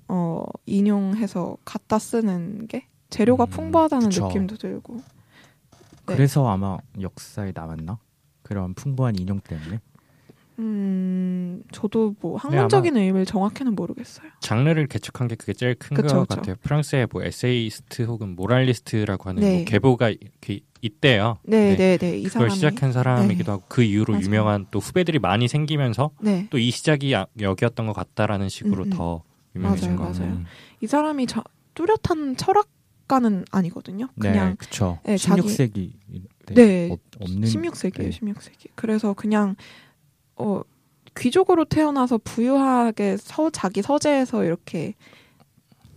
어 0.08 0.44
인용해서 0.66 1.58
갖다 1.66 2.00
쓰는 2.00 2.68
게 2.68 2.88
재료가 3.10 3.46
음, 3.46 3.50
풍부하다는 3.50 4.10
그쵸. 4.10 4.28
느낌도 4.28 4.58
들고 4.58 4.96
네. 4.96 5.02
그래서 6.06 6.48
아마 6.48 6.78
역사에 7.00 7.52
남았나? 7.54 8.00
그런 8.44 8.74
풍부한 8.76 9.16
인용 9.16 9.40
때문에. 9.40 9.80
음 10.58 11.62
저도 11.72 12.16
뭐 12.22 12.38
네, 12.38 12.42
학문적인 12.58 12.96
의미를 12.96 13.26
정확히는 13.26 13.76
모르겠어요. 13.76 14.30
장르를 14.40 14.88
개척한 14.88 15.28
게 15.28 15.36
그게 15.36 15.54
제일 15.54 15.76
큰 15.76 15.96
것. 15.98 16.28
같아요. 16.28 16.56
프랑스의 16.62 17.08
뭐 17.12 17.24
에세이스트 17.24 18.04
혹은 18.04 18.36
모랄리스트라고 18.36 19.30
하는 19.30 19.42
네. 19.42 19.56
뭐 19.58 19.66
계보가 19.66 20.10
이렇게 20.10 20.62
있대요. 20.82 21.38
네, 21.44 21.76
네, 21.76 21.98
네. 21.98 22.18
이 22.20 22.24
그걸 22.24 22.50
사람이 22.50 22.56
시작한 22.56 22.92
사람이기도 22.94 23.52
하고 23.52 23.64
그 23.68 23.84
이후로 23.84 24.14
맞아요. 24.14 24.26
유명한 24.26 24.66
또 24.72 24.80
후배들이 24.80 25.20
많이 25.20 25.48
생기면서 25.48 26.12
네. 26.22 26.48
또이 26.52 26.72
시작이 26.72 27.12
야- 27.12 27.26
여기였던 27.40 27.88
것 27.88 27.94
같다라는 27.94 28.48
식으로 28.50 28.84
음, 28.84 28.88
음. 28.88 28.90
더 28.92 29.24
유명해진 29.56 29.96
맞아요, 29.96 30.14
거 30.14 30.20
맞아요. 30.20 30.34
음. 30.36 30.46
이 30.82 30.88
사람이 30.88 31.28
저, 31.28 31.44
뚜렷한 31.74 32.38
철학가는 32.38 33.46
아니거든요. 33.52 34.08
네, 34.16 34.30
그냥 34.32 34.56
그쵸. 34.58 35.00
네, 35.06 35.18
자기- 35.18 35.42
16세기 35.42 35.92
네, 36.54 36.90
없, 36.92 37.00
없는 37.20 37.42
16세기예요, 37.42 37.94
네. 38.04 38.10
16세기. 38.12 38.68
그래서 38.76 39.14
그냥 39.14 39.56
어 40.38 40.62
귀족으로 41.18 41.65
태어나서 41.65 42.18
부유하게 42.18 43.18
서 43.18 43.50
자기 43.50 43.82
서재에서 43.82 44.44
이렇게 44.44 44.96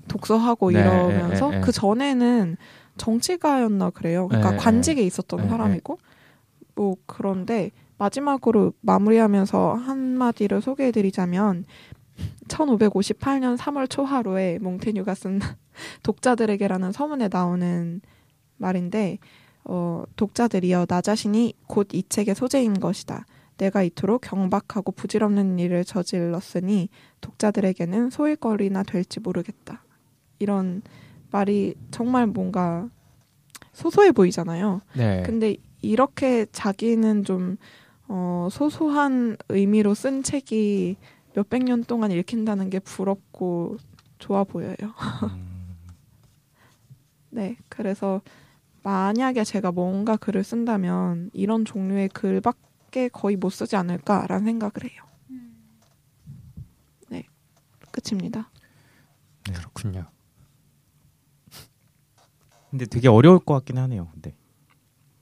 독서하고 0.07 0.71
네, 0.71 0.81
이러면서 0.81 1.49
예, 1.51 1.55
예, 1.55 1.57
예. 1.59 1.61
그 1.61 1.73
전에는 1.73 2.57
정치가였나 2.97 3.91
그래요. 3.91 4.29
그러니까. 4.29 4.57
관직에 4.57 5.03
있었던. 5.03 5.49
사람이고 5.49 5.99
뭐 6.75 6.97
그런데 7.07 7.71
마지막으로 7.99 8.73
마무리하면서 8.81 9.75
한 9.75 9.99
마디를 10.19 10.63
소개해드리자면 10.63 11.65
1558년 12.49 13.57
3월 13.57 13.89
초하루에 13.91 14.59
몽테뉴가 14.61 15.15
쓴 15.15 15.41
독자들에게라는 16.03 16.93
서문에 16.93 17.29
나오는 17.31 18.01
말인데 18.57 19.19
어, 19.65 20.05
독자들이여 20.17 20.87
나 20.87 21.01
자신이 21.01 21.55
곧 21.67 21.95
이 21.95 22.03
책의 22.09 22.35
소재인 22.35 22.79
것이다. 22.79 23.27
내가 23.59 23.83
이토록 23.83 24.23
경박하고 24.23 24.93
부질없는 24.93 25.59
일을 25.59 25.85
저질렀으니 25.85 26.89
독자들에게는 27.21 28.11
소일거리나 28.11 28.85
될지 28.85 29.21
모르겠다. 29.21 29.85
이런 30.39 30.83
말이 31.31 31.75
정말 31.91 32.27
뭔가 32.27 32.89
소소해 33.73 34.13
보이잖아요. 34.13 34.81
네. 34.97 35.23
근데 35.25 35.57
이렇게 35.83 36.47
자기는 36.51 37.25
좀 37.25 37.57
어, 38.07 38.49
소소한 38.51 39.37
의미로 39.49 39.95
쓴 39.95 40.23
책이 40.23 40.97
몇백 41.35 41.65
년 41.65 41.85
동안 41.85 42.11
읽힌다는 42.11 42.71
게 42.71 42.79
부럽고 42.79 43.77
좋아 44.19 44.45
보여요. 44.45 44.75
음, 44.81 45.77
네, 47.31 47.57
그래서 47.69 48.23
만약에 48.83 49.45
제가 49.45 49.73
뭔가 49.73 50.17
글을 50.17 50.43
쓴다면 50.43 51.31
이런 51.33 51.65
종류의 51.65 52.09
글밖 52.09 52.57
에 52.99 53.09
거의 53.09 53.37
못 53.37 53.51
쓰지 53.51 53.77
않을까라는 53.77 54.45
생각을 54.45 54.73
해요. 54.85 55.03
네, 57.09 57.25
끝입니다. 57.93 58.51
그렇군요. 59.45 60.07
근데 62.71 62.85
되게 62.87 63.09
어려울 63.09 63.39
것 63.39 63.55
같긴 63.55 63.79
하네요. 63.79 64.09
근데. 64.13 64.35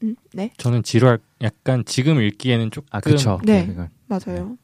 음, 0.03 0.17
네, 0.33 0.53
저는 0.59 0.83
지루할 0.83 1.19
약간 1.43 1.85
지금 1.85 2.21
읽기에는 2.21 2.71
조금 2.71 2.89
아, 2.91 3.01
그쵸. 3.01 3.41
네. 3.45 3.67
그러니까 3.67 3.89
맞아요. 4.07 4.59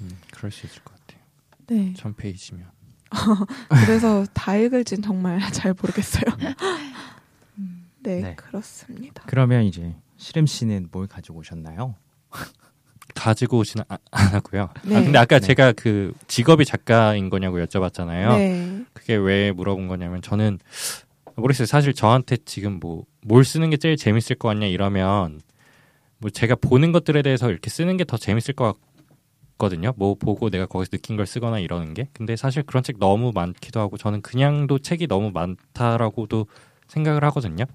음, 0.00 0.18
그럴 0.32 0.50
수 0.50 0.66
있을 0.66 0.82
것 0.82 0.94
같아요. 0.98 1.20
네, 1.66 1.94
천 1.94 2.14
페이지면 2.14 2.70
그래서 3.84 4.24
다 4.32 4.56
읽을진 4.56 5.02
정말 5.02 5.40
잘 5.52 5.74
모르겠어요. 5.74 6.24
네, 8.02 8.20
네. 8.20 8.34
그렇습니다. 8.34 9.22
그러면 9.26 9.64
이제 9.64 9.94
시름 10.16 10.46
씨는 10.46 10.88
뭘 10.90 11.06
가지고 11.06 11.38
오셨나요? 11.38 11.96
가지고 13.14 13.58
오지는 13.58 13.84
아- 13.88 13.98
안 14.10 14.28
하고요. 14.28 14.70
네. 14.84 14.96
아, 14.96 15.02
근데 15.02 15.18
아까 15.18 15.38
네. 15.38 15.46
제가 15.46 15.72
그 15.72 16.12
직업이 16.28 16.64
작가인 16.64 17.28
거냐고 17.28 17.58
여쭤봤잖아요. 17.58 18.36
네, 18.36 18.84
그게 18.92 19.14
왜 19.16 19.52
물어본 19.52 19.88
거냐면 19.88 20.22
저는 20.22 20.58
모르겠어요. 21.36 21.66
사실 21.66 21.92
저한테 21.94 22.36
지금 22.44 22.78
뭐 22.80 23.04
뭘 23.22 23.44
쓰는 23.44 23.68
게 23.68 23.76
제일 23.76 23.96
재밌을 23.98 24.36
것 24.36 24.48
같냐 24.48 24.66
이러면 24.66 25.42
뭐 26.18 26.30
제가 26.30 26.54
보는 26.54 26.90
것들에 26.92 27.20
대해서 27.20 27.50
이렇게 27.50 27.68
쓰는 27.68 27.98
게 27.98 28.04
더 28.04 28.16
재밌을 28.16 28.54
것 28.54 28.76
같거든요. 29.58 29.92
뭐 29.96 30.14
보고 30.14 30.48
내가 30.48 30.64
거기서 30.64 30.90
느낀 30.90 31.16
걸 31.18 31.26
쓰거나 31.26 31.58
이러는 31.58 31.92
게. 31.92 32.08
근데 32.14 32.34
사실 32.36 32.62
그런 32.62 32.82
책 32.82 32.98
너무 32.98 33.32
많기도 33.34 33.78
하고 33.78 33.98
저는 33.98 34.22
그냥도 34.22 34.78
책이 34.78 35.06
너무 35.06 35.32
많다라고도 35.32 36.46
생각을 36.88 37.22
하거든요. 37.24 37.66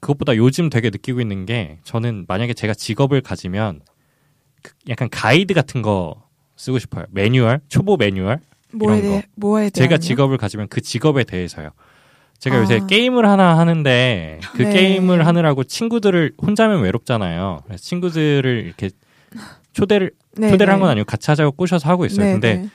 그것보다 0.00 0.36
요즘 0.36 0.70
되게 0.70 0.90
느끼고 0.90 1.20
있는 1.20 1.46
게 1.46 1.78
저는 1.84 2.24
만약에 2.28 2.54
제가 2.54 2.74
직업을 2.74 3.20
가지면 3.20 3.80
그 4.62 4.72
약간 4.88 5.08
가이드 5.10 5.54
같은 5.54 5.82
거 5.82 6.28
쓰고 6.56 6.78
싶어요. 6.78 7.04
매뉴얼, 7.10 7.60
초보 7.68 7.96
매뉴얼. 7.96 8.40
뭐에 8.72 8.98
이런 8.98 9.10
대해 9.10 9.22
뭐에 9.36 9.70
제가 9.70 9.98
직업을 9.98 10.36
가지면 10.36 10.68
그 10.68 10.80
직업에 10.80 11.24
대해서요. 11.24 11.70
제가 12.38 12.56
아. 12.56 12.60
요새 12.60 12.80
게임을 12.88 13.28
하나 13.28 13.58
하는데 13.58 14.40
그 14.54 14.62
네. 14.62 14.72
게임을 14.72 15.26
하느라고 15.26 15.64
친구들을 15.64 16.34
혼자면 16.40 16.82
외롭잖아요. 16.82 17.62
그래서 17.64 17.82
친구들을 17.82 18.64
이렇게 18.66 18.90
초대를 19.72 20.12
네, 20.36 20.50
초대를 20.50 20.66
네. 20.66 20.72
한건 20.72 20.90
아니고 20.90 21.04
같이 21.04 21.30
하자고 21.30 21.52
꼬셔서 21.52 21.88
하고 21.88 22.06
있어요. 22.06 22.26
네, 22.26 22.32
근데 22.32 22.54
네. 22.56 22.62
그 22.62 22.68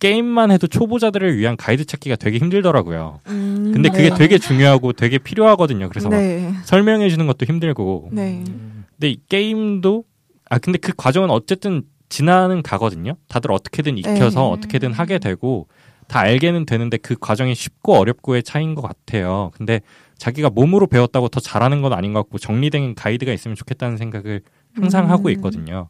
게임만 0.00 0.50
해도 0.50 0.66
초보자들을 0.66 1.36
위한 1.36 1.56
가이드 1.56 1.84
찾기가 1.84 2.16
되게 2.16 2.38
힘들더라고요. 2.38 3.20
음, 3.28 3.70
근데 3.72 3.88
그게 3.88 4.10
네. 4.10 4.16
되게 4.16 4.38
중요하고 4.38 4.92
되게 4.92 5.18
필요하거든요. 5.18 5.88
그래서 5.88 6.08
막 6.08 6.18
네. 6.18 6.52
설명해 6.64 7.08
주는 7.08 7.26
것도 7.26 7.46
힘들고. 7.46 8.10
네. 8.12 8.42
근데 8.44 9.08
이 9.10 9.18
게임도 9.28 10.04
아 10.50 10.58
근데 10.58 10.78
그 10.78 10.92
과정은 10.96 11.30
어쨌든 11.30 11.82
지나는 12.08 12.62
가거든요. 12.62 13.14
다들 13.28 13.50
어떻게든 13.52 13.98
익혀서 13.98 14.40
네. 14.40 14.50
어떻게든 14.52 14.92
하게 14.92 15.18
되고 15.18 15.68
다 16.06 16.20
알게는 16.20 16.66
되는데 16.66 16.96
그 16.96 17.16
과정이 17.18 17.54
쉽고 17.54 17.94
어렵고의 17.94 18.42
차이인 18.42 18.74
것 18.74 18.82
같아요. 18.82 19.50
근데 19.54 19.80
자기가 20.18 20.50
몸으로 20.50 20.86
배웠다고 20.86 21.28
더 21.28 21.40
잘하는 21.40 21.82
건 21.82 21.92
아닌 21.92 22.12
것 22.12 22.20
같고 22.20 22.38
정리된 22.38 22.94
가이드가 22.94 23.32
있으면 23.32 23.56
좋겠다는 23.56 23.96
생각을 23.96 24.42
항상 24.74 25.06
음. 25.06 25.10
하고 25.10 25.30
있거든요. 25.30 25.88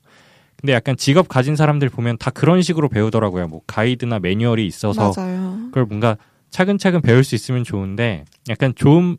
근데 0.65 0.73
약간 0.73 0.97
직업 0.97 1.29
가진 1.29 1.57
사람들 1.57 1.91
보면 1.91 2.17
다 2.17 2.31
그런 2.31 2.63
식으로 2.63 2.89
배우더라고요. 2.89 3.49
뭐 3.49 3.61
가이드나 3.67 4.19
매뉴얼이 4.19 4.67
있어서 4.67 5.13
맞아요. 5.15 5.59
그걸 5.67 5.85
뭔가 5.85 6.17
차근차근 6.49 7.03
배울 7.03 7.23
수 7.23 7.35
있으면 7.35 7.65
좋은데 7.65 8.25
약간 8.49 8.73
좀 8.75 9.19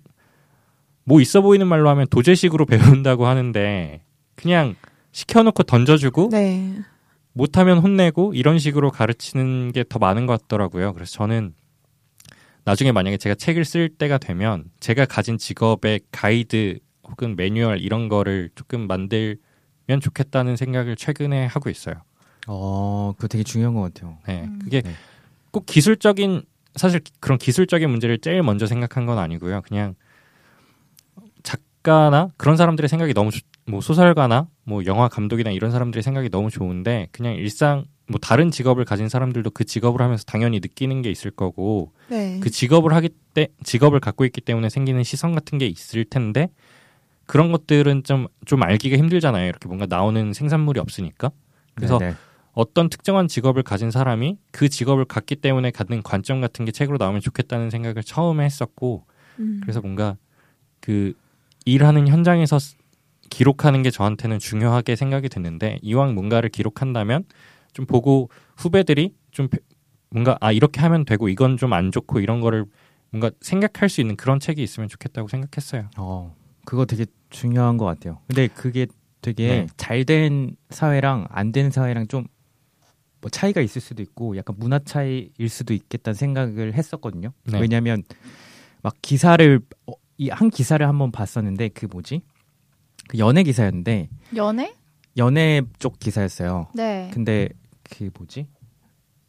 뭐 1.06 1.22
있어 1.22 1.42
보이는 1.42 1.68
말로 1.68 1.88
하면 1.90 2.08
도제식으로 2.10 2.66
배운다고 3.06 3.28
하는데 3.28 4.02
그냥 4.36 4.76
시켜놓고 5.12 5.62
던져주고 5.64 6.30
네. 6.32 6.80
못하면 7.32 7.78
혼내고 7.78 8.34
이런 8.34 8.58
식으로 8.58 8.90
가르치는 8.90 9.72
게 9.72 9.84
더 9.88 10.00
많은 10.00 10.26
것 10.26 10.42
같더라고요. 10.42 10.94
그래서 10.94 11.12
저는 11.14 11.54
나중에 12.64 12.92
만약에 12.92 13.18
제가 13.18 13.36
책을 13.36 13.66
쓸 13.66 13.90
때가 13.90 14.18
되면 14.18 14.66
제가 14.80 15.06
가진 15.06 15.38
직업의 15.38 16.00
가이드 16.12 16.80
혹은 17.04 17.36
매뉴얼 17.36 17.82
이런 17.82 18.10
거를 18.10 18.50
조금 18.56 18.88
만들 18.88 19.38
면 19.88 20.00
좋겠다는 20.00 20.56
생각을 20.56 20.96
최근에 20.96 21.46
하고 21.46 21.70
있어요. 21.70 21.96
어, 22.48 23.14
그거 23.16 23.28
되게 23.28 23.44
중요한 23.44 23.74
것 23.74 23.82
같아요. 23.82 24.18
네, 24.28 24.44
음. 24.46 24.60
그게 24.64 24.82
네. 24.82 24.92
꼭 25.52 25.66
기술적인 25.66 26.44
사실 26.76 27.02
그런 27.20 27.38
기술적인 27.38 27.90
문제를 27.90 28.18
제일 28.20 28.44
먼저 28.44 28.66
생각한 28.66 29.06
건 29.06 29.18
아니고요. 29.18 29.62
그냥 29.62 29.96
작가나 31.44 32.30
그런 32.38 32.58
사람들의 32.58 32.90
생각이 32.90 33.14
너무 33.14 33.32
좋- 33.32 33.44
뭐 33.68 33.82
소설가나 33.82 34.48
뭐 34.64 34.86
영화 34.86 35.08
감독이나 35.08 35.52
이런 35.52 35.72
사람들의 35.72 36.04
생각이 36.04 36.30
너무 36.30 36.50
좋은데 36.50 37.08
그냥 37.12 37.36
일상 37.36 37.86
뭐 38.08 38.20
다른 38.20 38.52
직업을 38.52 38.86
가진 38.86 39.10
사람들도 39.10 39.50
그 39.52 39.64
직업을 39.64 40.02
하면서 40.02 40.24
당연히 40.26 40.60
느끼는 40.60 41.02
게 41.02 41.10
있을 41.10 41.32
거고 41.32 41.94
네. 42.10 42.40
그 42.42 42.52
직업을 42.52 42.94
하기 42.94 43.10
때 43.34 43.48
직업을 43.64 44.00
갖고 44.00 44.26
있기 44.26 44.42
때문에 44.42 44.70
생기는 44.70 45.02
시선 45.04 45.34
같은 45.34 45.58
게 45.58 45.66
있을 45.66 46.06
텐데 46.06 46.50
그런 47.26 47.52
것들은 47.52 48.04
좀 48.04 48.28
좀 48.46 48.62
알기가 48.64 48.98
힘들잖아요. 48.98 49.48
이렇게 49.48 49.68
뭔가 49.68 49.86
나오는 49.88 50.32
생산물이 50.34 50.80
없으니까. 50.80 51.32
그래서 51.74 51.98
네, 51.98 52.12
네. 52.12 52.16
어떤 52.54 52.90
특정한 52.90 53.28
직업을 53.28 53.64
가진 53.64 53.90
사람이 53.92 54.38
그 54.52 54.70
직업을 54.70 55.06
갖기 55.06 55.36
때문에 55.38 55.72
갖는 55.72 56.04
관점 56.04 56.42
같은 56.42 56.64
게 56.66 56.72
책으로 56.72 56.98
나오면 56.98 57.22
좋겠다는 57.22 57.70
생각을 57.70 58.04
처음에 58.04 58.46
했었고 58.46 59.06
음. 59.40 59.60
그래서 59.64 59.82
뭔가 59.82 60.16
그 60.80 61.14
일하는 61.66 62.08
현장에서 62.08 62.60
스- 62.60 62.76
기록하는 63.30 63.82
게 63.82 63.90
저한테는 63.90 64.38
중요하게 64.40 64.96
생각이 64.96 65.28
됐는데 65.30 65.80
이왕 65.82 66.14
뭔가를 66.14 66.50
기록한다면 66.50 67.24
좀 67.74 67.86
보고 67.88 68.30
후배들이 68.56 69.16
좀 69.32 69.48
배- 69.50 69.58
뭔가 70.12 70.38
아 70.40 70.52
이렇게 70.52 70.80
하면 70.82 71.04
되고 71.04 71.28
이건 71.28 71.58
좀 71.58 71.74
안 71.74 71.92
좋고 71.92 72.20
이런 72.20 72.40
거를 72.40 72.66
뭔가 73.10 73.32
생각할 73.42 73.90
수 73.90 74.00
있는 74.02 74.16
그런 74.16 74.40
책이 74.40 74.62
있으면 74.62 74.88
좋겠다고 74.88 75.28
생각했어요. 75.28 75.90
어, 75.98 76.36
그거 76.66 76.86
되게 76.86 77.06
중요한 77.30 77.78
것 77.78 77.86
같아요. 77.86 78.20
근데 78.28 78.48
그게 78.48 78.88
되게 79.22 79.48
네. 79.48 79.68
잘된 79.78 80.56
사회랑 80.70 81.28
안 81.30 81.52
된 81.52 81.72
사회랑 81.72 82.08
좀 82.08 82.28
뭐 83.26 83.30
차이가 83.32 83.60
있을 83.60 83.82
수도 83.82 84.04
있고 84.04 84.38
약간 84.38 84.56
문화 84.60 84.78
차이일 84.78 85.50
수도 85.50 85.74
있겠다는 85.74 86.14
생각을 86.14 86.76
했었거든요. 86.76 87.32
네. 87.46 87.60
왜냐하면 87.60 88.04
막 88.84 88.94
기사를 89.02 89.62
어, 89.88 89.94
이한 90.20 90.52
기사를 90.52 90.88
한번 90.88 91.12
봤었는데 91.12 91.70
그 91.70 91.88
뭐지? 91.90 92.22
그 93.08 93.18
연예 93.18 93.42
기사였는데 93.42 94.10
연애? 94.36 94.76
연예 95.18 95.64
쪽 95.80 95.98
기사였어요. 96.00 96.68
네. 96.76 97.10
근데 97.16 97.50
그 97.90 98.12
뭐지? 98.16 98.46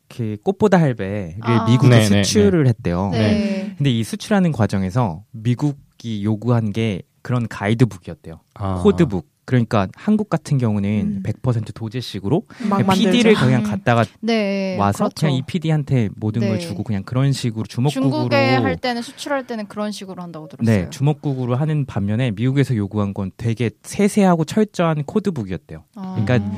그 0.09 0.37
꽃보다 0.43 0.79
할배를 0.79 1.37
아. 1.41 1.65
미국에 1.67 1.89
네, 1.89 2.09
네, 2.11 2.23
수출을 2.23 2.67
했대요. 2.67 3.09
네. 3.13 3.75
근데 3.79 3.91
이 3.91 4.05
수출하는 4.05 4.53
과정에서 4.53 5.25
미국이 5.31 6.23
요구한 6.23 6.71
게 6.71 7.01
그런 7.27 7.49
가이드북이었대요. 7.49 8.39
아. 8.55 8.81
코드북. 8.85 9.27
그러니까 9.45 9.89
한국 9.97 10.29
같은 10.29 10.59
경우는 10.59 10.91
음. 10.91 11.23
100% 11.25 11.75
도제식으로 11.75 12.45
막 12.69 12.87
PD를. 12.87 13.35
그냥 13.35 13.65
음. 13.65 13.67
갖다가 13.69 14.05
네. 14.21 14.77
와서 14.79 15.07
그렇죠. 15.07 15.15
그냥 15.27 15.35
이 15.35 15.43
PD한테 15.43 16.09
모든 16.15 16.43
걸 16.43 16.53
네. 16.53 16.59
주고 16.59 16.85
그냥 16.85 17.03
그런 17.03 17.33
식으로 17.33 17.65
주먹국으로 17.65 18.11
중국에 18.11 18.55
할 18.55 18.77
때는 18.77 19.03
수출할 19.03 19.45
때는 19.45 19.67
그런 19.67 19.91
식으로 19.91 20.23
한다고 20.23 20.47
들었어요. 20.47 20.85
네, 20.85 20.91
주먹국으로 20.91 21.57
하는 21.57 21.85
반면에 21.85 22.31
미국에서 22.31 22.77
요구한 22.77 23.13
건 23.13 23.33
되게 23.37 23.71
세세하고 23.83 24.45
철저한 24.45 25.03
코드북이었대요. 25.03 25.83
아. 25.97 26.25
그러니까 26.25 26.49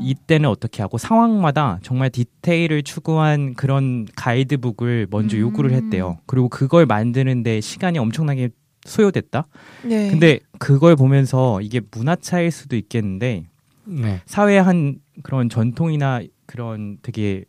이때는 0.00 0.48
어떻게 0.48 0.80
하고 0.82 0.96
상황마다 0.96 1.80
정말 1.82 2.08
디테일을 2.08 2.82
추구한 2.82 3.52
그런 3.54 4.06
가이드북을 4.16 5.08
먼저 5.10 5.36
음. 5.36 5.42
요구를 5.42 5.72
했대요. 5.72 6.18
그리고 6.26 6.48
그걸 6.48 6.86
만드는데 6.86 7.60
시간이 7.60 7.98
엄청나게 7.98 8.50
소요됐다. 8.84 9.46
네. 9.84 10.10
근데 10.10 10.40
그걸 10.58 10.96
보면서 10.96 11.60
이게 11.60 11.80
문화 11.90 12.16
차일 12.16 12.50
수도 12.50 12.76
있겠는데 12.76 13.46
네. 13.84 14.20
사회의 14.26 14.62
한 14.62 15.00
그런 15.22 15.48
전통이나 15.48 16.22
그런 16.46 16.98
되게 17.02 17.44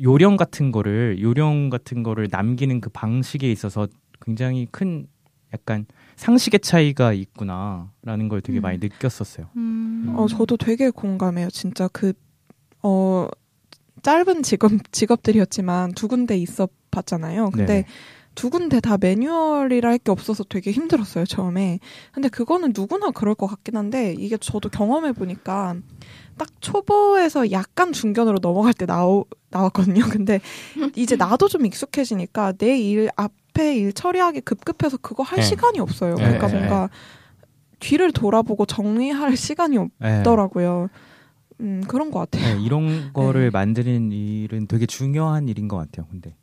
요령 0.00 0.36
같은 0.36 0.72
거를 0.72 1.18
요령 1.20 1.70
같은 1.70 2.02
거를 2.02 2.28
남기는 2.30 2.80
그 2.80 2.90
방식에 2.90 3.50
있어서 3.50 3.86
굉장히 4.20 4.66
큰 4.70 5.06
약간 5.52 5.86
상식의 6.16 6.60
차이가 6.60 7.12
있구나라는 7.12 8.28
걸 8.28 8.40
되게 8.40 8.60
음. 8.60 8.62
많이 8.62 8.78
느꼈었어요. 8.78 9.46
음. 9.56 10.12
어, 10.16 10.26
저도 10.26 10.56
되게 10.56 10.90
공감해요. 10.90 11.48
진짜 11.50 11.88
그, 11.88 12.12
어, 12.82 13.28
짧은 14.02 14.42
직업, 14.42 14.72
직업들이었지만 14.90 15.92
두 15.92 16.08
군데 16.08 16.36
있어 16.36 16.68
봤잖아요. 16.90 17.50
근데 17.50 17.66
네네. 17.66 17.86
두 18.34 18.50
군데 18.50 18.80
다 18.80 18.96
매뉴얼이라 19.00 19.88
할 19.90 19.98
게 19.98 20.10
없어서 20.10 20.44
되게 20.44 20.70
힘들었어요, 20.72 21.24
처음에. 21.24 21.78
근데 22.12 22.28
그거는 22.28 22.72
누구나 22.74 23.10
그럴 23.10 23.34
것 23.34 23.46
같긴 23.46 23.76
한데, 23.76 24.14
이게 24.18 24.36
저도 24.36 24.68
경험해 24.68 25.12
보니까, 25.12 25.76
딱 26.36 26.48
초보에서 26.60 27.52
약간 27.52 27.92
중견으로 27.92 28.38
넘어갈 28.40 28.74
때 28.74 28.86
나오, 28.86 29.24
나왔거든요. 29.50 30.02
근데 30.20 30.40
이제 30.96 31.14
나도 31.16 31.48
좀 31.48 31.64
익숙해지니까 31.64 32.52
내 32.58 32.76
일, 32.78 33.08
앞에 33.16 33.76
일 33.76 33.92
처리하기 33.92 34.40
급급해서 34.40 34.96
그거 34.96 35.22
할 35.22 35.38
네. 35.38 35.42
시간이 35.44 35.78
없어요. 35.78 36.16
네, 36.16 36.22
그러니까 36.24 36.48
네, 36.48 36.54
뭔가 36.58 36.88
뒤를 37.78 38.10
돌아보고 38.12 38.66
정리할 38.66 39.36
시간이 39.36 39.78
네. 39.78 40.18
없더라고요. 40.18 40.88
음, 41.60 41.84
그런 41.86 42.10
것 42.10 42.18
같아요. 42.18 42.56
네, 42.58 42.62
이런 42.64 43.12
거를 43.12 43.44
네. 43.46 43.50
만드는 43.50 44.10
일은 44.10 44.66
되게 44.66 44.86
중요한 44.86 45.48
일인 45.48 45.68
것 45.68 45.76
같아요. 45.76 46.06
근데 46.10 46.34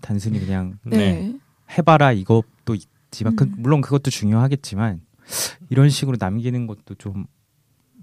단순히 0.00 0.40
그냥 0.40 0.78
네. 0.84 1.34
해봐라 1.76 2.12
이것도 2.12 2.74
있지만 2.74 3.36
그- 3.36 3.44
음. 3.44 3.54
물론 3.58 3.80
그것도 3.80 4.10
중요하겠지만 4.10 5.00
이런 5.68 5.88
식으로 5.90 6.16
남기는 6.18 6.66
것도 6.66 6.94
좀 6.96 7.26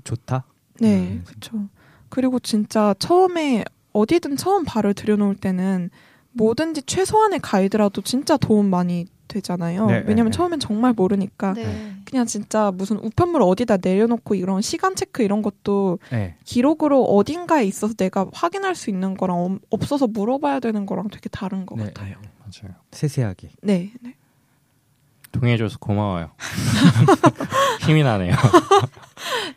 좋다. 0.03 0.45
네, 0.79 1.07
음. 1.09 1.23
그렇죠. 1.25 1.67
그리고 2.09 2.39
진짜 2.39 2.93
처음에 2.99 3.65
어디든 3.93 4.37
처음 4.37 4.63
발을 4.63 4.93
들여놓을 4.93 5.35
때는 5.35 5.89
뭐든지 6.33 6.83
최소한의 6.83 7.39
가이드라도 7.39 8.01
진짜 8.03 8.37
도움 8.37 8.69
많이 8.69 9.07
되잖아요. 9.27 9.85
네, 9.87 10.03
왜냐면 10.07 10.31
네, 10.31 10.37
처음엔 10.37 10.59
정말 10.59 10.93
모르니까 10.93 11.53
네. 11.53 11.93
그냥 12.05 12.25
진짜 12.25 12.71
무슨 12.71 12.97
우편물 12.97 13.41
어디다 13.41 13.77
내려놓고 13.81 14.35
이런 14.35 14.61
시간 14.61 14.95
체크 14.95 15.23
이런 15.23 15.41
것도 15.41 15.99
네. 16.11 16.35
기록으로 16.45 17.03
어딘가에 17.03 17.65
있어서 17.65 17.93
내가 17.93 18.25
확인할 18.33 18.75
수 18.75 18.89
있는 18.89 19.15
거랑 19.15 19.37
엄- 19.37 19.59
없어서 19.69 20.07
물어봐야 20.07 20.59
되는 20.59 20.85
거랑 20.85 21.09
되게 21.09 21.29
다른 21.29 21.65
것 21.65 21.77
네. 21.77 21.85
같아요. 21.85 22.15
맞아요. 22.39 22.75
세세하게. 22.91 23.49
네, 23.61 23.91
네. 24.01 24.15
동의해줘서 25.33 25.77
고마워요. 25.79 26.31
힘이 27.85 28.01
나네요. 28.03 28.33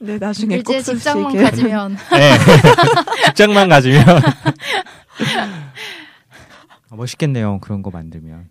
네, 0.01 0.19
나중에 0.19 0.63
꼭 0.63 0.75
이제 0.75 0.83
직장만. 0.95 1.37
가지면 1.37 1.97
네. 2.13 2.33
직장만 3.29 3.69
가지면 3.69 4.05
아, 6.91 6.97
멋있겠네요. 6.97 7.61
그런 7.61 7.83
거 7.83 7.91
만들면. 7.91 8.49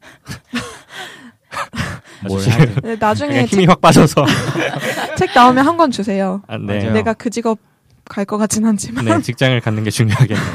뭘 2.28 2.42
하든. 2.48 2.76
네, 2.84 2.96
나중에 3.00 3.46
힘이 3.46 3.66
확 3.66 3.80
빠져서. 3.82 4.26
책 5.18 5.32
나오면 5.34 5.66
한 5.66 5.78
권 5.78 5.92
주세요. 5.92 6.42
아, 6.48 6.58
네. 6.58 6.80
맞아요. 6.80 6.94
내가 6.94 7.14
그 7.14 7.30
직업 7.30 7.60
갈 8.06 8.26
것 8.26 8.38
같진 8.38 8.66
않지만. 8.66 9.06
네, 9.06 9.22
직장을 9.22 9.60
갖는 9.62 9.84
게 9.84 9.90
중요하겠네요. 9.92 10.46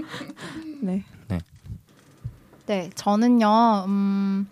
네. 0.80 1.04
네, 2.66 2.88
저는요, 2.94 3.84
음, 3.86 4.48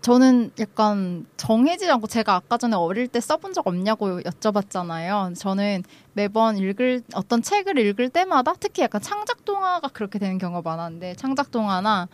저는 0.00 0.52
약간 0.60 1.26
정해지지 1.36 1.90
않고 1.90 2.06
제가 2.06 2.36
아까 2.36 2.56
전에 2.56 2.76
어릴 2.76 3.08
때 3.08 3.18
써본 3.20 3.52
적 3.52 3.66
없냐고 3.66 4.20
여쭤봤잖아요. 4.20 5.36
저는 5.36 5.82
매번 6.12 6.56
읽을 6.58 7.02
어떤 7.14 7.42
책을 7.42 7.78
읽을 7.78 8.10
때마다 8.10 8.54
특히 8.60 8.82
약간 8.82 9.00
창작 9.00 9.44
동화가 9.44 9.88
그렇게 9.88 10.20
되는 10.20 10.38
경우가 10.38 10.62
많았는데 10.70 11.14
창작 11.16 11.50
동화나 11.50 12.06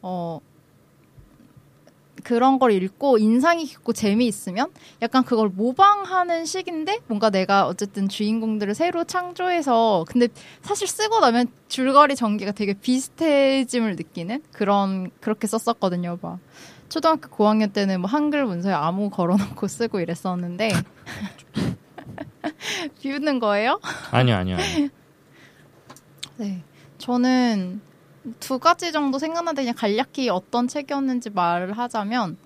어 0.00 0.38
그런 2.28 2.58
걸 2.58 2.72
읽고 2.72 3.16
인상이 3.16 3.64
깊고 3.64 3.94
재미있으면 3.94 4.68
약간 5.00 5.24
그걸 5.24 5.48
모방하는 5.48 6.44
식인데 6.44 6.98
뭔가 7.06 7.30
내가 7.30 7.66
어쨌든 7.66 8.06
주인공들을 8.06 8.74
새로 8.74 9.04
창조해서 9.04 10.04
근데 10.06 10.28
사실 10.60 10.88
쓰고 10.88 11.20
나면 11.20 11.46
줄거리 11.68 12.16
전개가 12.16 12.52
되게 12.52 12.74
비슷해짐을 12.74 13.96
느끼는 13.96 14.42
그런 14.52 15.10
그렇게 15.22 15.46
썼었거든요. 15.46 16.18
막 16.20 16.38
초등학교 16.90 17.30
고학년 17.30 17.70
때는 17.70 18.02
뭐 18.02 18.10
한글 18.10 18.44
문서에 18.44 18.74
아무 18.74 19.08
걸어놓고 19.08 19.66
쓰고 19.66 20.00
이랬었는데 20.00 20.68
비웃는 23.00 23.38
거예요? 23.38 23.80
아니요, 24.10 24.36
아니요. 24.36 24.56
아니요. 24.56 24.88
네. 26.36 26.62
저는 26.98 27.80
두 28.40 28.58
가지 28.58 28.92
정도 28.92 29.18
생각나는데 29.18 29.62
그냥 29.62 29.74
간략히 29.76 30.28
어떤 30.30 30.68
책이었는지 30.68 31.30
말을 31.30 31.72
하자면 31.78 32.36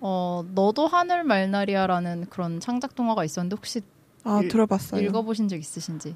어 0.00 0.44
너도 0.54 0.86
하늘 0.86 1.24
말나리아라는 1.24 2.26
그런 2.30 2.60
창작 2.60 2.94
동화가 2.94 3.24
있었는데 3.24 3.54
혹시 3.56 3.82
아 4.24 4.40
읽- 4.42 4.48
들어봤어요. 4.50 5.02
읽어보신 5.02 5.48
적 5.48 5.56
있으신지? 5.56 6.14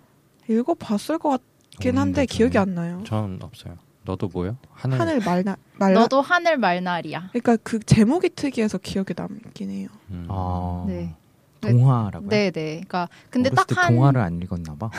읽어봤을 0.49 1.19
것 1.19 1.31
같긴 1.71 1.97
한데 1.99 2.23
없는데, 2.23 2.27
기억이 2.27 2.53
저는. 2.55 2.69
안 2.79 2.85
나요. 2.85 3.03
전 3.07 3.39
없어요. 3.43 3.77
너도 4.05 4.29
뭐요? 4.29 4.57
하늘. 4.73 5.01
하늘 5.01 5.21
말나 5.21 5.57
말라. 5.79 6.01
너도 6.01 6.21
하늘 6.21 6.59
말나리아. 6.59 7.29
그러니까 7.33 7.57
그 7.63 7.79
제목이 7.81 8.31
특이해서 8.31 8.77
기억에 8.79 9.07
남긴 9.17 9.71
해요. 9.71 9.89
음. 10.11 10.27
아, 10.29 10.85
네. 10.87 11.15
동화라고요? 11.63 12.29
네, 12.29 12.51
네. 12.51 12.73
그러니까 12.87 13.09
근데 13.31 13.49
딱 13.49 13.67
한 13.75 13.95
동화를 13.95 14.21
안 14.21 14.41
읽었나 14.43 14.75
봐. 14.75 14.91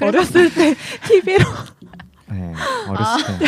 어렸을 0.00 0.52
때 0.54 0.74
TV로 1.06 1.44
네, 2.30 2.52
어렸을 2.88 3.38
때. 3.38 3.46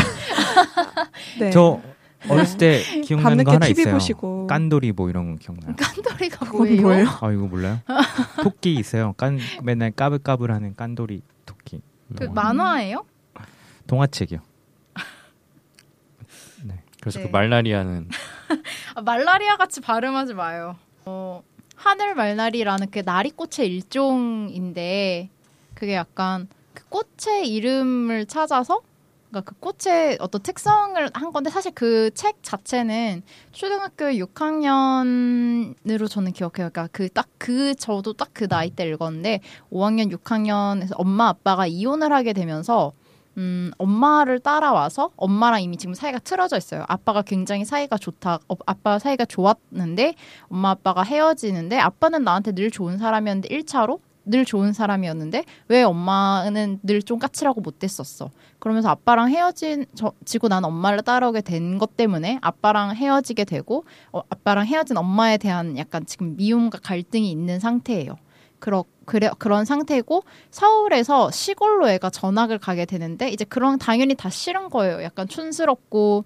네. 1.41 1.51
저 1.51 1.81
어렸을 2.29 2.59
때 2.59 2.83
기억나는 3.03 3.45
거 3.45 3.53
하나 3.53 3.67
TV 3.67 3.83
있어요. 3.83 3.95
보시고 3.95 4.47
깐돌이 4.47 4.93
뭐 4.93 5.09
이런 5.09 5.33
거 5.33 5.39
기억나요? 5.39 5.75
깐돌이가 5.77 6.47
뭐예요? 6.53 6.83
뭐예요? 6.83 7.07
아 7.21 7.33
이거 7.33 7.47
몰라요? 7.47 7.81
토끼 8.43 8.75
있어요. 8.75 9.15
깐 9.17 9.39
맨날 9.63 9.91
까불까불하는 9.91 10.77
깐돌이 10.77 11.23
토끼. 11.47 11.81
그 12.17 12.25
음. 12.25 12.35
만화예요? 12.35 13.05
동화책이요. 13.87 14.41
그래서 17.01 17.19
네. 17.19 17.27
그 17.27 17.31
말라리아는 17.31 18.09
아, 18.95 19.03
말라리아 19.03 19.57
같이 19.57 19.81
발음하지 19.81 20.35
마요. 20.35 20.77
어, 21.07 21.43
하늘 21.75 22.15
말나리라는 22.15 22.91
그 22.91 23.01
나리꽃의 23.01 23.67
일종인데 23.67 25.31
그게 25.75 25.95
약간 25.95 26.47
그 26.47 26.60
꽃의 26.91 27.49
이름을 27.49 28.27
찾아서 28.27 28.81
그러니까 29.31 29.53
그 29.53 29.59
꽃의 29.61 30.19
어떤 30.21 30.43
특성을 30.43 31.09
한 31.15 31.33
건데 31.33 31.51
사실 31.51 31.73
그 31.73 32.11
책 32.15 32.43
자체는 32.43 33.23
초등학교 33.53 34.07
6학년으로 34.07 36.09
저는 36.11 36.33
기억해요. 36.33 36.71
그러니까 36.71 36.89
그딱그 36.89 37.75
저도 37.77 38.13
딱 38.15 38.31
그 38.35 38.49
나이 38.49 38.71
때 38.71 38.87
읽었는데 38.89 39.41
5학년 39.73 40.13
6학년에서 40.17 40.93
엄마 40.97 41.29
아빠가 41.29 41.67
이혼을 41.67 42.13
하게 42.13 42.33
되면서 42.33 42.93
음, 43.39 43.71
엄마를 43.79 44.41
따라와서 44.41 45.11
엄마랑 45.17 45.63
이미 45.63 45.77
지금 45.77 45.95
사이가 45.95 46.19
틀어져 46.21 46.57
있어요. 46.57 46.85
아빠가 46.89 47.23
굉장히 47.23 47.65
사이가 47.65 47.97
좋다. 47.99 48.41
어, 48.49 48.55
아빠 48.67 48.99
사이가 48.99 49.25
좋았는데 49.27 50.15
엄마 50.49 50.71
아빠가 50.71 51.03
헤어지는데 51.03 51.79
아빠는 51.79 52.25
나한테 52.25 52.53
늘 52.53 52.71
좋은 52.71 52.99
사람이었는데 52.99 53.49
1차로 53.49 54.01
늘 54.25 54.45
좋은 54.45 54.73
사람이었는데 54.73 55.45
왜 55.69 55.83
엄마는 55.83 56.81
늘 56.83 57.01
좀 57.03 57.19
까칠하고 57.19 57.61
못됐었어. 57.61 58.31
그러면서 58.59 58.91
아빠랑 58.91 59.31
헤어진 59.31 59.87
저, 59.95 60.13
지고 60.25 60.49
난 60.49 60.65
엄마를 60.65 61.03
따라오게 61.03 61.41
된 61.41 61.79
것 61.79 61.97
때문에 61.97 62.39
아빠랑 62.43 62.95
헤어지게 62.95 63.45
되고 63.45 63.85
어, 64.13 64.21
아빠랑 64.29 64.67
헤어진 64.67 64.97
엄마에 64.97 65.39
대한 65.39 65.79
약간 65.79 66.05
지금 66.07 66.37
미움과 66.37 66.79
갈등이 66.83 67.31
있는 67.31 67.59
상태예요. 67.59 68.17
그러, 68.59 68.85
그래, 69.07 69.31
그런 69.39 69.65
상태고 69.65 70.23
서울에서 70.51 71.31
시골로 71.31 71.89
애가 71.89 72.11
전학을 72.11 72.59
가게 72.59 72.85
되는데 72.85 73.31
이제 73.31 73.45
그런 73.47 73.79
당연히 73.79 74.15
다 74.15 74.29
싫은 74.29 74.69
거예요. 74.69 75.03
약간 75.03 75.27
촌스럽고 75.27 76.25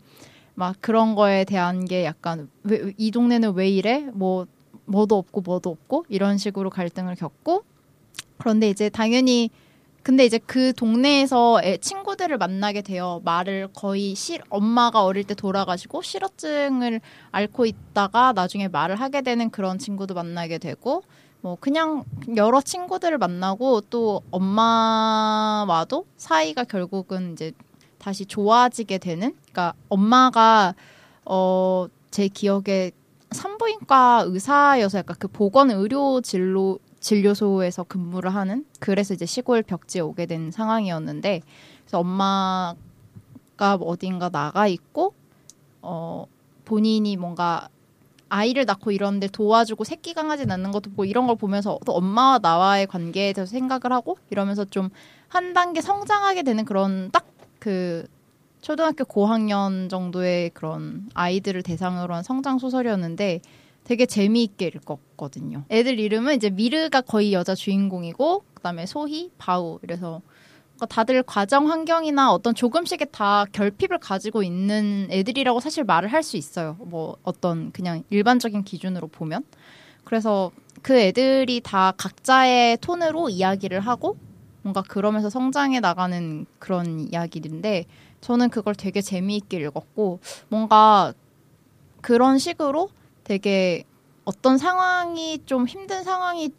막 0.56 0.76
그런 0.80 1.14
거에 1.14 1.44
대한 1.44 1.84
게 1.84 2.04
약간 2.04 2.50
왜, 2.64 2.92
이 2.98 3.10
동네는 3.12 3.54
왜 3.54 3.68
이래? 3.68 4.00
뭐 4.12 4.46
뭐도 4.86 5.16
없고 5.16 5.40
뭐도 5.42 5.70
없고 5.70 6.04
이런 6.08 6.36
식으로 6.36 6.70
갈등을 6.70 7.14
겪고 7.14 7.62
그런데 8.38 8.68
이제 8.68 8.88
당연히 8.88 9.50
근데 10.02 10.26
이제 10.26 10.38
그 10.38 10.74
동네에서 10.74 11.62
애, 11.62 11.78
친구들을 11.78 12.36
만나게 12.36 12.82
돼요. 12.82 13.22
말을 13.24 13.68
거의 13.74 14.14
실 14.14 14.42
엄마가 14.50 15.02
어릴 15.02 15.24
때 15.24 15.34
돌아가시고 15.34 16.02
실어증을 16.02 17.00
앓고 17.32 17.64
있다가 17.64 18.32
나중에 18.32 18.68
말을 18.68 18.96
하게 18.96 19.22
되는 19.22 19.48
그런 19.50 19.78
친구도 19.78 20.12
만나게 20.12 20.58
되고 20.58 21.02
뭐 21.40 21.56
그냥 21.58 22.04
여러 22.36 22.60
친구들을 22.60 23.16
만나고 23.16 23.82
또 23.88 24.22
엄마와도 24.30 26.04
사이가 26.18 26.64
결국은 26.64 27.32
이제 27.32 27.52
다시 27.98 28.26
좋아지게 28.26 28.98
되는 28.98 29.34
그러니까 29.52 29.72
엄마가 29.88 30.74
어 31.24 31.88
제 32.14 32.28
기억에 32.28 32.92
산부인과 33.32 34.26
의사여서 34.28 34.98
약간 34.98 35.16
그 35.18 35.26
보건 35.26 35.72
의료 35.72 36.20
진로 36.20 36.78
진료소에서 37.04 37.84
근무를 37.84 38.34
하는 38.34 38.64
그래서 38.80 39.14
이제 39.14 39.26
시골 39.26 39.62
벽지에 39.62 40.00
오게 40.00 40.26
된 40.26 40.50
상황이었는데 40.50 41.42
그래서 41.84 41.98
엄마가 42.00 43.74
어딘가 43.80 44.28
나가 44.28 44.66
있고 44.66 45.14
어 45.82 46.26
본인이 46.64 47.16
뭔가 47.16 47.68
아이를 48.28 48.64
낳고 48.64 48.90
이런데 48.90 49.28
도와주고 49.28 49.84
새끼 49.84 50.14
강아지 50.14 50.46
낳는 50.46 50.72
것도 50.72 50.90
보고 50.90 51.04
이런 51.04 51.26
걸 51.26 51.36
보면서 51.36 51.78
또 51.86 51.92
엄마와 51.92 52.40
나와의 52.40 52.86
관계에 52.86 53.32
대해서 53.32 53.50
생각을 53.50 53.92
하고 53.92 54.18
이러면서 54.30 54.64
좀 54.64 54.90
한 55.28 55.52
단계 55.52 55.80
성장하게 55.80 56.44
되는 56.44 56.64
그런 56.64 57.10
딱 57.10 57.34
그 57.64 58.06
초등학교 58.60 59.06
고학년 59.06 59.88
정도의 59.88 60.50
그런 60.50 61.08
아이들을 61.14 61.62
대상으로 61.62 62.14
한 62.14 62.22
성장 62.22 62.58
소설이었는데 62.58 63.40
되게 63.84 64.06
재미있게 64.06 64.66
읽었거든요. 64.74 65.64
애들 65.70 66.00
이름은 66.00 66.36
이제 66.36 66.50
미르가 66.50 67.02
거의 67.02 67.32
여자 67.32 67.54
주인공이고 67.54 68.44
그다음에 68.54 68.86
소희, 68.86 69.30
바우 69.38 69.78
이래서 69.82 70.22
그러니까 70.76 70.86
다들 70.86 71.22
과정 71.22 71.70
환경이나 71.70 72.32
어떤 72.32 72.54
조금씩의 72.54 73.08
다 73.12 73.44
결핍을 73.52 73.98
가지고 73.98 74.42
있는 74.42 75.06
애들이라고 75.10 75.60
사실 75.60 75.84
말을 75.84 76.12
할 76.12 76.22
수 76.22 76.36
있어요. 76.36 76.76
뭐 76.80 77.16
어떤 77.22 77.70
그냥 77.72 78.02
일반적인 78.10 78.64
기준으로 78.64 79.08
보면. 79.08 79.44
그래서 80.04 80.50
그 80.82 80.98
애들이 80.98 81.60
다 81.60 81.92
각자의 81.96 82.78
톤으로 82.78 83.28
이야기를 83.28 83.80
하고 83.80 84.16
뭔가 84.62 84.82
그러면서 84.82 85.28
성장해 85.28 85.80
나가는 85.80 86.46
그런 86.58 87.00
이야기인데 87.12 87.84
저는 88.22 88.48
그걸 88.48 88.74
되게 88.74 89.02
재미있게 89.02 89.58
읽었고 89.58 90.20
뭔가 90.48 91.12
그런 92.00 92.38
식으로 92.38 92.88
되게 93.24 93.84
어떤 94.24 94.58
상황이 94.58 95.40
좀 95.46 95.66
힘든 95.66 96.02
상황이 96.04 96.50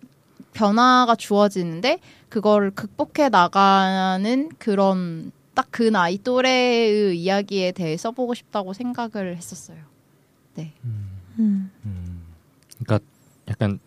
변화가 0.54 1.16
주어지는데 1.16 2.00
그걸 2.30 2.72
극복해 2.72 3.30
나가는 3.30 4.50
그런 4.58 5.32
딱 5.54 5.68
그 5.76 5.84
나이 5.84 6.18
또래의 6.18 7.20
이야기에 7.20 7.74
대해 7.74 7.98
써보고 7.98 8.34
싶다고 8.34 8.72
생각을 8.72 9.36
했었어요. 9.36 9.78
음. 11.38 11.70
그러니까 12.80 13.06
약간 13.50 13.80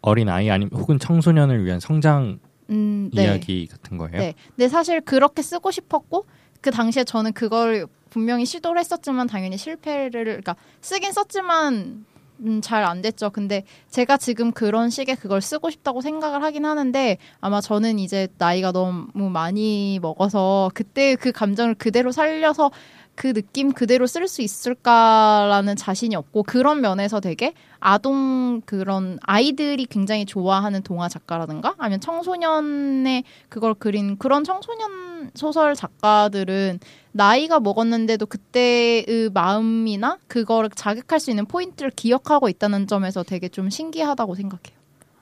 어린 0.00 0.28
아이 0.28 0.50
아니면 0.50 0.72
혹은 0.74 0.98
청소년을 0.98 1.64
위한 1.64 1.78
성장 1.78 2.40
음, 2.70 3.10
네. 3.14 3.22
이야기 3.22 3.68
같은 3.68 3.96
거예요. 3.96 4.18
네. 4.18 4.34
근데 4.48 4.68
사실 4.68 5.00
그렇게 5.00 5.40
쓰고 5.40 5.70
싶었고 5.70 6.26
그 6.60 6.72
당시에 6.72 7.04
저는 7.04 7.32
그걸 7.32 7.86
분명히 8.10 8.44
시도를 8.44 8.80
했었지만 8.80 9.26
당연히 9.26 9.56
실패를 9.56 10.24
그러니까 10.24 10.56
쓰긴 10.80 11.12
썼지만 11.12 12.06
음, 12.40 12.60
잘 12.60 12.84
안 12.84 13.02
됐죠. 13.02 13.30
근데 13.30 13.64
제가 13.90 14.16
지금 14.16 14.52
그런 14.52 14.90
식의 14.90 15.16
그걸 15.16 15.40
쓰고 15.42 15.70
싶다고 15.70 16.00
생각을 16.00 16.42
하긴 16.44 16.64
하는데 16.64 17.18
아마 17.40 17.60
저는 17.60 17.98
이제 17.98 18.28
나이가 18.38 18.70
너무 18.72 19.28
많이 19.30 19.98
먹어서 20.00 20.70
그때 20.74 21.16
그 21.16 21.32
감정을 21.32 21.74
그대로 21.74 22.12
살려서 22.12 22.70
그 23.18 23.32
느낌 23.32 23.72
그대로 23.72 24.06
쓸 24.06 24.28
수 24.28 24.42
있을까라는 24.42 25.74
자신이 25.74 26.14
없고 26.14 26.44
그런 26.44 26.80
면에서 26.80 27.18
되게 27.18 27.52
아동 27.80 28.62
그런 28.64 29.18
아이들이 29.22 29.86
굉장히 29.86 30.24
좋아하는 30.24 30.84
동화 30.84 31.08
작가라든가 31.08 31.74
아니면 31.78 32.00
청소년의 32.00 33.24
그걸 33.48 33.74
그린 33.74 34.18
그런 34.18 34.44
청소년 34.44 35.32
소설 35.34 35.74
작가들은 35.74 36.78
나이가 37.10 37.58
먹었는데도 37.58 38.24
그때의 38.26 39.30
마음이나 39.34 40.18
그거를 40.28 40.70
자극할 40.70 41.18
수 41.18 41.30
있는 41.30 41.44
포인트를 41.44 41.90
기억하고 41.90 42.48
있다는 42.48 42.86
점에서 42.86 43.24
되게 43.24 43.48
좀 43.48 43.68
신기하다고 43.68 44.36
생각해요. 44.36 44.78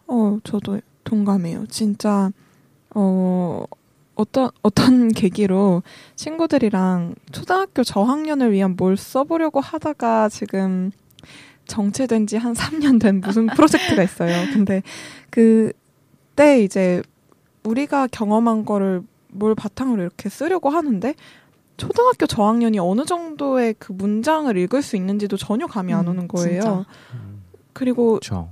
어, 0.09 0.39
저도 0.45 0.83
동감해요. 1.05 1.65
진짜 1.69 2.31
어 2.95 3.65
어떤 4.17 4.51
어떤 4.63 5.09
계기로 5.15 5.83
친구들이랑 6.17 7.15
초등학교 7.33 7.85
저학년을 7.85 8.51
위한 8.53 8.75
뭘 8.77 8.97
써보려고 8.97 9.61
하다가 9.61 10.29
지금 10.31 10.91
정체된 11.67 12.27
지 12.27 12.37
한 12.37 12.53
3년 12.55 13.01
된 13.01 13.21
무슨 13.21 13.47
프로젝트가 13.47 14.03
있어요. 14.03 14.33
근데 14.53 14.83
그때 15.31 16.63
이제 16.63 17.03
우리가 17.65 18.07
경험한 18.09 18.65
거를 18.65 19.03
뭘 19.29 19.55
바탕으로 19.55 20.01
이렇게 20.03 20.29
쓰려고 20.29 20.71
하는데 20.71 21.15
초등학교 21.77 22.27
저학년이 22.27 22.79
어느 22.79 23.05
정도의 23.05 23.75
그 23.79 23.93
문장을 23.93 24.57
읽을 24.57 24.81
수 24.83 24.97
있는지도 24.97 25.37
전혀 25.37 25.67
감이 25.67 25.93
안 25.93 26.07
음, 26.07 26.13
오는 26.13 26.29
거예요. 26.29 26.63
진짜. 26.63 26.85
그리고 27.75 28.13
그렇죠. 28.21 28.49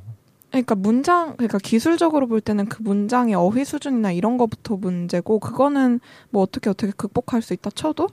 그러니까 0.55 0.77
문장 0.77 1.35
그러니까 1.35 1.59
기술적으로 1.59 2.29
볼 2.29 2.41
때는 2.41 2.67
그 2.67 2.81
문장의 2.81 3.35
어휘 3.35 3.65
수준이나 3.65 4.13
이런 4.13 4.37
거부터 4.37 4.77
문제고 4.77 5.41
그거는 5.41 5.99
뭐 6.31 6.43
어떻게 6.43 6.71
어떻게 6.71 6.93
극복할 6.93 7.43
수 7.43 7.55
있다 7.55 7.71
쳐도 7.71 8.07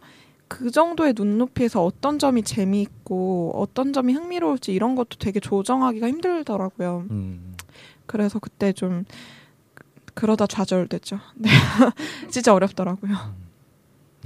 그 0.48 0.72
정도의 0.72 1.14
눈높이에서 1.16 1.86
어떤 1.86 2.18
점이 2.18 2.42
재미있고 2.42 3.52
어떤 3.56 3.94
점이 3.94 4.14
흥미로울지 4.14 4.74
이런 4.74 4.96
것도 4.96 5.20
되게 5.20 5.40
조정하기가 5.40 6.08
힘들더라고요. 6.08 7.06
음. 7.12 7.56
그래서 8.08 8.40
그때 8.40 8.74
좀 8.74 9.06
그러다 10.16 10.48
좌절됐죠. 10.48 11.20
네. 11.36 11.50
진짜 12.32 12.56
어렵더라고요. 12.56 13.14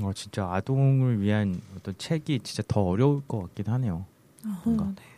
어, 0.02 0.12
진짜 0.16 0.48
아동을 0.54 1.20
위한 1.20 1.62
어떤 1.76 1.94
책이 1.98 2.40
진짜 2.44 2.64
더 2.66 2.82
어려울 2.82 3.22
것 3.28 3.42
같긴 3.42 3.68
하네요. 3.68 4.06
어, 4.46 4.94
네. 4.96 5.15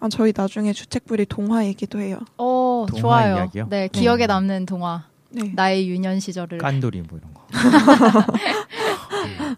아, 0.00 0.08
저희 0.08 0.32
나중에 0.36 0.72
주책부리 0.72 1.26
동화이기도 1.26 1.98
해요. 2.00 2.18
어, 2.36 2.86
동화 2.88 3.00
좋아요. 3.00 3.34
이야기요? 3.36 3.66
네, 3.68 3.88
기억에 3.88 4.20
네. 4.22 4.26
남는 4.28 4.66
동화. 4.66 5.04
네. 5.30 5.52
나의 5.54 5.88
유년 5.90 6.20
시절을. 6.20 6.58
깐돌이 6.58 7.02
뭐 7.02 7.18
이런 7.18 7.34
거. 7.34 7.46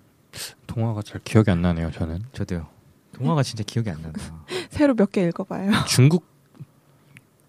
동화가 0.66 1.02
잘 1.02 1.20
기억이 1.24 1.50
안 1.50 1.62
나네요. 1.62 1.90
저는 1.90 2.22
저도요. 2.32 2.66
동화가 3.12 3.42
진짜 3.42 3.64
기억이 3.64 3.90
안 3.90 4.00
난다. 4.02 4.20
새로 4.70 4.94
몇 4.94 5.10
개 5.10 5.22
읽어봐요. 5.22 5.70
중국 5.86 6.24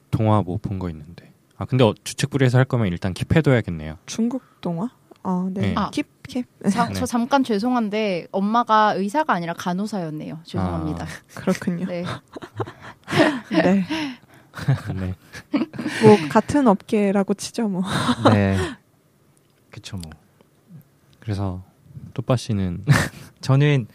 동화 0.09 0.41
뭐 0.41 0.57
본 0.57 0.79
거 0.79 0.89
있는데. 0.89 1.31
아 1.57 1.65
근데 1.65 1.83
어, 1.83 1.93
주책부리에서 2.03 2.57
할 2.57 2.65
거면 2.65 2.87
일단 2.87 3.13
킵해둬야겠네요. 3.13 3.97
중국 4.05 4.43
동화? 4.61 4.89
아, 5.23 5.49
네. 5.51 5.61
네. 5.61 5.73
아. 5.75 5.89
킵, 5.91 6.05
킵. 6.23 6.71
자, 6.71 6.87
네. 6.87 6.93
저 6.93 7.05
잠깐 7.05 7.43
죄송한데 7.43 8.27
엄마가 8.31 8.93
의사가 8.93 9.33
아니라 9.33 9.53
간호사였네요. 9.53 10.39
죄송합니다. 10.43 11.05
그렇군요. 11.35 11.85
네. 11.85 12.03
네. 13.51 13.85
네. 14.95 15.15
뭐, 16.03 16.17
같은 16.29 16.67
업계라고 16.67 17.33
치죠, 17.33 17.67
뭐. 17.67 17.83
네. 18.31 18.57
그쵸 19.69 19.97
뭐. 19.97 20.11
그래서 21.19 21.63
또빠 22.13 22.35
씨는 22.35 22.83
저는 23.41 23.87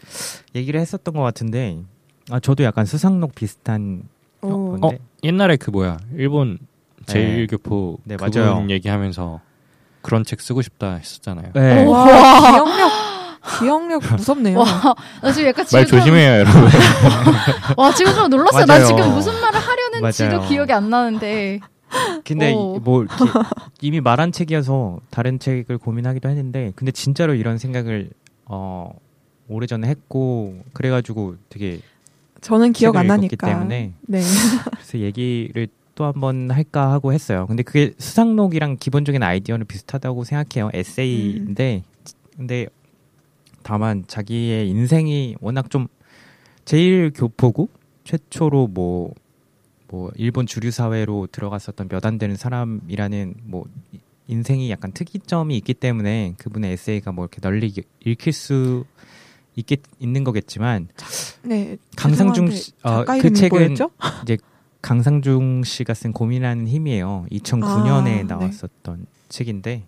얘기를 0.55 0.79
했었던 0.79 1.13
것 1.13 1.21
같은데 1.21 1.83
아 2.29 2.39
저도 2.39 2.63
약간 2.63 2.85
수상록 2.85 3.35
비슷한 3.35 4.03
오. 4.41 4.71
건데 4.79 4.87
어 4.87 5.07
옛날에 5.23 5.55
그 5.55 5.69
뭐야 5.69 5.97
일본 6.15 6.57
제일교포 7.05 7.99
네, 8.03 8.17
그분 8.17 8.41
맞아요. 8.41 8.67
얘기하면서 8.69 9.39
그런 10.07 10.23
책 10.23 10.39
쓰고 10.39 10.61
싶다 10.61 10.93
했었잖아요. 10.95 11.51
네. 11.53 11.83
와, 11.83 12.05
기억력, 12.53 12.91
기억력 13.59 14.03
무섭네요. 14.15 14.57
와, 14.59 14.95
나 15.21 15.31
지금 15.33 15.49
약간 15.49 15.65
지금 15.65 15.79
말 15.79 15.85
조심해요, 15.85 16.31
여러분. 16.39 16.63
와, 17.75 17.93
지금 17.93 18.13
좀 18.15 18.29
놀랐어요. 18.29 18.65
나 18.65 18.73
맞아요. 18.79 18.85
지금 18.87 19.09
무슨 19.13 19.33
말을 19.33 19.59
하려는지도 19.59 20.29
맞아요. 20.37 20.47
기억이 20.47 20.71
안 20.71 20.89
나는데. 20.89 21.59
근데 22.23 22.53
오. 22.53 22.77
이- 22.77 22.79
뭐 22.79 23.05
이미 23.81 23.99
말한 23.99 24.31
책이어서 24.31 24.99
다른 25.09 25.39
책을 25.39 25.77
고민하기도 25.77 26.29
했는데 26.29 26.71
근데 26.77 26.91
진짜로 26.91 27.33
이런 27.33 27.57
생각을 27.57 28.09
어 28.45 28.91
오래전에 29.49 29.87
했고 29.89 30.55
그래가지고 30.73 31.35
되게 31.49 31.79
저는 32.39 32.71
기억 32.71 32.95
안 32.95 33.07
나니까. 33.07 33.45
때문에 33.47 33.91
네. 34.01 34.21
그래서 34.71 34.99
얘기를 34.99 35.67
또 35.97 36.05
한번 36.05 36.51
할까 36.51 36.91
하고 36.91 37.11
했어요. 37.11 37.47
근데 37.47 37.63
그게 37.63 37.91
수상록이랑 37.97 38.77
기본적인 38.79 39.23
아이디어는 39.23 39.65
비슷하다고 39.65 40.25
생각해요. 40.25 40.69
에세이인데 40.71 41.81
근데 42.37 42.67
다만 43.63 44.03
자기의 44.07 44.69
인생이 44.69 45.35
워낙 45.41 45.71
좀 45.71 45.87
제일 46.65 47.11
교포고 47.15 47.69
최초로 48.03 48.67
뭐, 48.67 49.11
뭐, 49.87 50.11
일본 50.15 50.45
주류 50.45 50.69
사회로 50.69 51.27
들어갔었던 51.31 51.87
몇 51.89 52.05
안 52.05 52.19
되는 52.19 52.35
사람이라는 52.35 53.33
뭐, 53.45 53.65
이- 53.91 53.97
인생이 54.27 54.69
약간 54.69 54.91
특이점이 54.91 55.57
있기 55.57 55.73
때문에 55.73 56.35
그분의 56.37 56.73
에세이가 56.73 57.11
뭐 57.11 57.25
이렇게 57.25 57.41
널리 57.41 57.73
읽힐 58.05 58.33
수 58.33 58.85
있겠, 59.55 59.79
있는 59.99 60.23
거겠지만 60.23 60.89
네. 61.43 61.77
강상중 61.95 62.49
죄송한데 62.51 62.55
씨, 62.55 62.71
어, 62.83 63.03
그 63.21 63.33
책은 63.33 63.57
뭐였죠? 63.57 63.89
강상중 64.81 65.63
씨가 65.63 65.93
쓴 65.93 66.13
고민하는 66.13 66.67
힘이에요. 66.67 67.25
2009년에 67.31 68.21
아, 68.21 68.23
나왔었던 68.23 69.05
책인데. 69.29 69.83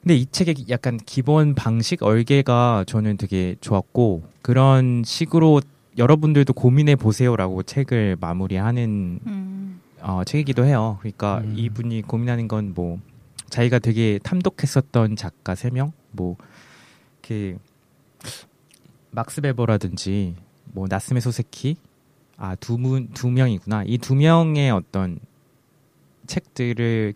근데 0.00 0.16
이 0.16 0.26
책의 0.26 0.66
약간 0.68 0.98
기본 0.98 1.54
방식 1.54 2.02
얼개가 2.02 2.84
저는 2.86 3.16
되게 3.16 3.56
좋았고 3.60 4.24
그런 4.42 5.02
식으로 5.04 5.62
여러분들도 5.96 6.52
고민해 6.52 6.96
보세요라고 6.96 7.62
책을 7.62 8.18
마무리하는 8.20 9.20
음. 9.26 9.80
어, 10.02 10.22
책이기도 10.24 10.64
해요. 10.64 10.98
그러니까 11.00 11.38
음. 11.38 11.54
이분이 11.56 12.02
고민하는 12.02 12.48
건 12.48 12.72
뭐 12.74 12.98
자기가 13.54 13.78
되게 13.78 14.18
탐독했었던 14.20 15.14
작가 15.14 15.54
세 15.54 15.70
명, 15.70 15.92
뭐그 16.10 17.56
막스 19.12 19.42
베버라든지 19.42 20.34
뭐 20.72 20.86
나스메 20.88 21.20
소세키 21.20 21.76
아 22.36 22.56
두 22.56 22.76
분 22.78 23.08
두 23.14 23.30
명이구나. 23.30 23.84
이 23.86 23.98
두 23.98 24.14
명의 24.14 24.70
어떤 24.70 25.18
책들을 26.26 27.14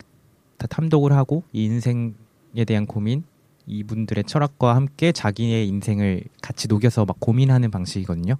다 0.58 0.66
탐독을 0.66 1.12
하고 1.12 1.42
이 1.52 1.64
인생에 1.64 2.64
대한 2.66 2.86
고민 2.86 3.24
이분들의 3.66 4.24
철학과 4.24 4.74
함께 4.76 5.12
자기의 5.12 5.68
인생을 5.68 6.24
같이 6.42 6.68
녹여서 6.68 7.04
막 7.04 7.16
고민하는 7.20 7.70
방식이거든요. 7.70 8.36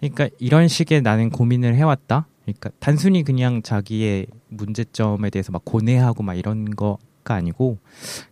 그러니까 0.00 0.28
이런 0.38 0.68
식의 0.68 1.02
나는 1.02 1.30
고민을 1.30 1.74
해왔다. 1.76 2.26
그러니까 2.44 2.70
단순히 2.78 3.22
그냥 3.24 3.62
자기의 3.62 4.26
문제점에 4.48 5.30
대해서 5.30 5.50
막 5.52 5.64
고뇌하고 5.64 6.22
막 6.22 6.34
이런 6.34 6.70
거가 6.76 7.34
아니고 7.34 7.78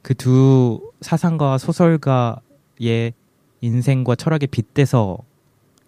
그 0.03 0.15
두 0.15 0.93
사상가 1.01 1.59
소설가의 1.59 3.13
인생과 3.61 4.15
철학에 4.17 4.47
빗대서 4.47 5.19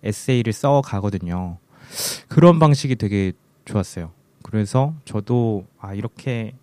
에세이를 0.03 0.53
써 0.53 0.81
가거든요. 0.81 1.59
그런 2.29 2.59
방식이 2.59 2.97
되게 2.97 3.33
좋았어요. 3.65 4.11
그래서 4.43 4.95
저도 5.05 5.67
아 5.79 5.95
이렇게 5.95 6.55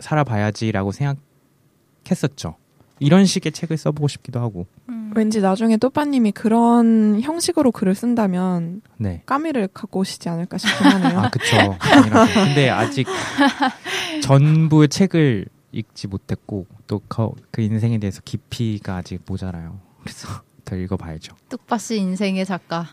살아봐야지라고 0.00 0.92
생각했었죠. 0.92 2.56
이런 2.98 3.26
식의 3.26 3.52
책을 3.52 3.76
써보고 3.76 4.08
싶기도 4.08 4.40
하고. 4.40 4.66
음. 4.88 5.12
왠지 5.14 5.40
나중에 5.40 5.76
또빠님이 5.76 6.32
그런 6.32 7.20
형식으로 7.20 7.70
글을 7.72 7.94
쓴다면 7.94 8.80
네. 8.96 9.22
까미를 9.26 9.68
갖고 9.68 10.00
오시지 10.00 10.28
않을까 10.28 10.58
싶긴 10.58 10.86
하네요. 10.86 11.20
아, 11.20 11.30
그쵸. 11.30 11.56
당연하죠. 11.78 12.34
근데 12.34 12.70
아직 12.70 13.06
전부의 14.22 14.88
책을 14.88 15.46
읽지 15.72 16.06
못했고, 16.08 16.66
또 16.86 17.00
그 17.50 17.60
인생에 17.60 17.98
대해서 17.98 18.20
깊이가 18.24 18.96
아직 18.96 19.20
모자라요. 19.26 19.78
그래서 20.02 20.28
더 20.64 20.76
읽어봐야죠. 20.76 21.34
뚝바씨 21.48 21.98
인생의 21.98 22.44
작가. 22.46 22.86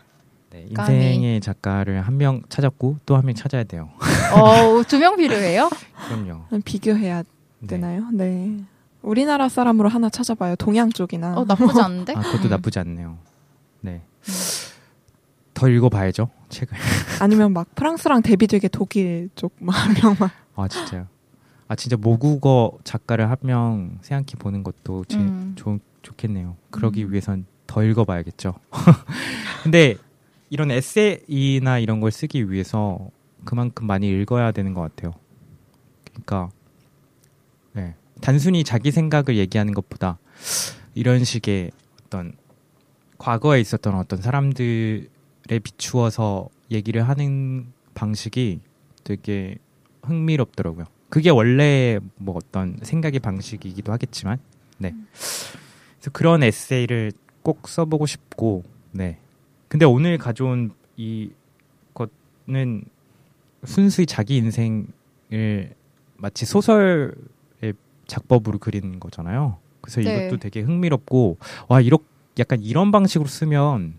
네. 0.54 0.66
인생의 0.70 1.40
작가를 1.40 2.00
한 2.02 2.16
명 2.16 2.42
찾았고, 2.48 2.98
또 3.06 3.16
한 3.16 3.24
명 3.26 3.34
찾아야 3.34 3.64
돼요. 3.64 3.90
어, 4.34 4.82
두 4.86 4.98
명 4.98 5.16
필요해요? 5.16 5.68
그럼요. 6.08 6.44
비교해야 6.64 7.22
네. 7.60 7.66
되나요? 7.66 8.08
네. 8.12 8.58
우리나라 9.02 9.48
사람으로 9.48 9.88
하나 9.88 10.08
찾아봐요. 10.08 10.56
동양 10.56 10.90
쪽이나. 10.90 11.36
어, 11.36 11.44
나쁘지 11.44 11.80
않은데? 11.80 12.14
아, 12.14 12.20
그것도 12.20 12.44
음. 12.44 12.50
나쁘지 12.50 12.78
않네요. 12.78 13.18
네. 13.80 14.02
더 15.54 15.68
읽어봐야죠, 15.68 16.28
책을. 16.48 16.76
아니면 17.20 17.52
막 17.52 17.72
프랑스랑 17.74 18.22
대비되게 18.22 18.68
독일 18.68 19.28
쪽한 19.36 19.94
명만. 20.02 20.30
아, 20.56 20.68
진짜요. 20.68 21.06
아, 21.68 21.74
진짜 21.76 21.96
모국어 21.96 22.72
작가를 22.84 23.28
한 23.30 23.36
명 23.42 23.98
생각해 24.02 24.38
보는 24.38 24.62
것도 24.62 25.04
제, 25.06 25.18
음. 25.18 25.52
좋, 25.56 25.78
좋겠네요. 26.02 26.56
그러기 26.70 27.04
음. 27.04 27.12
위해선 27.12 27.46
더더 27.66 27.84
읽어봐야겠죠. 27.84 28.54
근데 29.62 29.96
이런 30.50 30.70
에세이나 30.70 31.78
이런 31.78 32.00
걸 32.00 32.10
쓰기 32.10 32.50
위해서 32.50 33.10
그만큼 33.44 33.86
많이 33.86 34.08
읽어야 34.08 34.52
되는 34.52 34.74
것 34.74 34.80
같아요. 34.80 35.12
그러니까 36.04 36.50
네. 37.72 37.94
단순히 38.20 38.64
자기 38.64 38.90
생각을 38.90 39.36
얘기하는 39.36 39.74
것보다 39.74 40.18
이런 40.94 41.24
식의 41.24 41.70
어떤 42.06 42.34
과거에 43.18 43.60
있었던 43.60 43.94
어떤 43.94 44.20
사람들에 44.20 45.08
비추어서 45.62 46.48
얘기를 46.70 47.08
하는 47.08 47.72
방식이 47.94 48.60
되게 49.02 49.56
흥미롭더라고요. 50.02 50.84
그게 51.08 51.30
원래 51.30 51.98
뭐 52.16 52.36
어떤 52.36 52.78
생각의 52.82 53.20
방식이기도 53.20 53.92
하겠지만, 53.92 54.38
네. 54.78 54.94
그래서 55.12 56.10
그런 56.12 56.42
에세이를 56.42 57.12
꼭 57.42 57.68
써보고 57.68 58.06
싶고, 58.06 58.64
네. 58.90 59.18
근데 59.74 59.86
오늘 59.86 60.18
가져온 60.18 60.70
이 60.96 61.30
것은 61.94 62.84
순수히 63.64 64.06
자기 64.06 64.36
인생을 64.36 65.74
마치 66.16 66.46
소설의 66.46 67.10
작법으로 68.06 68.58
그리는 68.60 69.00
거잖아요. 69.00 69.56
그래서 69.80 70.00
네. 70.00 70.28
이것도 70.28 70.38
되게 70.38 70.60
흥미롭고, 70.60 71.38
와, 71.66 71.80
이렇게 71.80 72.04
약간 72.38 72.62
이런 72.62 72.92
방식으로 72.92 73.26
쓰면 73.26 73.94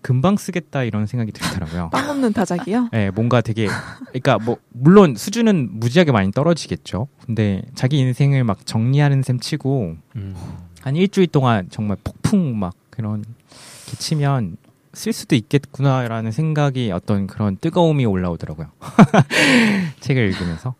금방 0.00 0.38
쓰겠다 0.38 0.84
이런 0.84 1.04
생각이 1.04 1.32
들더라고요. 1.32 1.90
빵 1.92 2.08
없는 2.08 2.32
타작이요? 2.32 2.88
네, 2.90 3.10
뭔가 3.10 3.42
되게 3.42 3.68
그러니까 4.06 4.38
뭐 4.38 4.56
물론 4.70 5.16
수준은 5.16 5.80
무지하게 5.80 6.12
많이 6.12 6.32
떨어지겠죠. 6.32 7.08
근데 7.26 7.60
자기 7.74 7.98
인생을 7.98 8.42
막 8.42 8.64
정리하는 8.64 9.22
셈 9.22 9.38
치고 9.38 9.96
음. 10.16 10.34
한 10.80 10.96
일주일 10.96 11.26
동안 11.26 11.66
정말 11.68 11.98
폭풍 12.02 12.58
막 12.58 12.72
그런 12.88 13.20
게 13.20 13.96
치면 13.98 14.56
쓸 14.92 15.12
수도 15.12 15.36
있겠구나라는 15.36 16.32
생각이 16.32 16.90
어떤 16.92 17.26
그런 17.26 17.56
뜨거움이 17.56 18.06
올라오더라고요. 18.06 18.68
책을 20.00 20.28
읽으면서. 20.28 20.74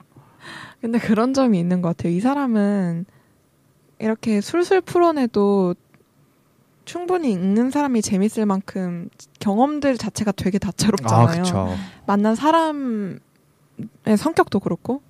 근데 0.81 0.99
그런 0.99 1.35
점이 1.35 1.59
있는 1.59 1.83
것 1.83 1.97
같아요. 1.97 2.12
이 2.12 2.21
사람은 2.21 3.05
이렇게 3.99 4.40
술술 4.40 4.81
풀어내도 4.81 5.75
충분히 6.85 7.33
읽는 7.33 7.71
사람이 7.71 8.01
재밌을 8.01 8.47
만큼 8.47 9.11
경험들 9.40 9.99
자체가 9.99 10.33
되게 10.33 10.57
아, 10.62 10.66
다채롭잖아요. 10.66 11.42
그쵸. 11.42 11.77
만난 12.07 12.35
사람의 12.35 13.18
성격도 14.16 14.61
그렇고. 14.61 15.03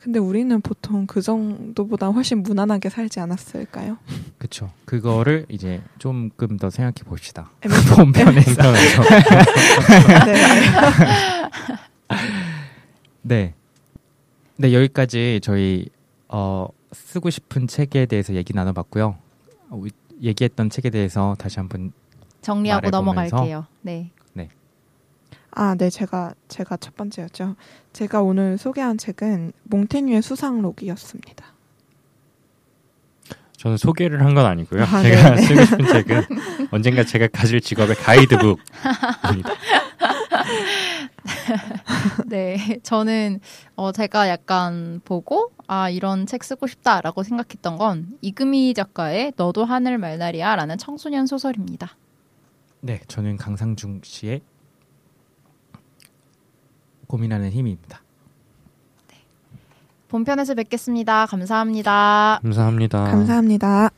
근데 0.00 0.18
우리는 0.20 0.60
보통 0.60 1.06
그 1.06 1.20
정도보다 1.20 2.08
훨씬 2.08 2.42
무난하게 2.42 2.88
살지 2.88 3.18
않았을까요? 3.20 3.98
그쵸. 4.38 4.70
그거를 4.84 5.44
이제 5.48 5.82
조금 5.98 6.56
더 6.56 6.70
생각해 6.70 7.04
봅시다. 7.04 7.50
본편에서. 7.96 8.62
네. 10.26 10.34
네. 13.22 13.54
네, 14.56 14.72
여기까지 14.72 15.40
저희 15.42 15.88
어, 16.28 16.68
쓰고 16.92 17.30
싶은 17.30 17.66
책에 17.66 18.06
대해서 18.06 18.34
얘기 18.34 18.52
나눠봤고요. 18.54 19.16
어, 19.70 19.82
얘기했던 20.22 20.70
책에 20.70 20.90
대해서 20.90 21.34
다시 21.38 21.58
한번 21.58 21.92
정리하고 22.42 22.82
말해보면서. 22.90 23.36
넘어갈게요. 23.36 23.66
네. 23.82 24.10
아, 25.60 25.74
네, 25.74 25.90
제가 25.90 26.34
제가 26.46 26.76
첫 26.76 26.94
번째였죠. 26.94 27.56
제가 27.92 28.22
오늘 28.22 28.56
소개한 28.58 28.96
책은 28.96 29.50
몽테뉴의 29.64 30.22
수상록이었습니다. 30.22 31.44
저는 33.56 33.76
소개를 33.76 34.24
한 34.24 34.36
건 34.36 34.46
아니고요. 34.46 34.84
아, 34.84 35.02
제가 35.02 35.34
네네. 35.34 35.42
쓰고 35.42 35.64
싶은 35.64 35.86
책은 35.88 36.22
언젠가 36.70 37.02
제가 37.02 37.26
가질 37.26 37.60
직업의 37.60 37.96
가이드북입니다. 37.96 39.48
네, 42.28 42.78
저는 42.84 43.40
어 43.74 43.90
제가 43.90 44.28
약간 44.28 45.00
보고 45.04 45.50
아 45.66 45.90
이런 45.90 46.26
책 46.26 46.44
쓰고 46.44 46.68
싶다라고 46.68 47.24
생각했던 47.24 47.78
건 47.78 48.16
이금희 48.20 48.74
작가의 48.74 49.32
너도 49.36 49.64
하늘 49.64 49.98
말날이야라는 49.98 50.78
청소년 50.78 51.26
소설입니다. 51.26 51.96
네, 52.80 53.00
저는 53.08 53.38
강상중 53.38 54.02
씨의 54.04 54.42
고민하는 57.08 57.50
힘입니다. 57.50 58.02
본편에서 60.08 60.54
뵙겠습니다. 60.54 61.26
감사합니다. 61.26 62.38
감사합니다. 62.42 63.04
감사합니다. 63.04 63.90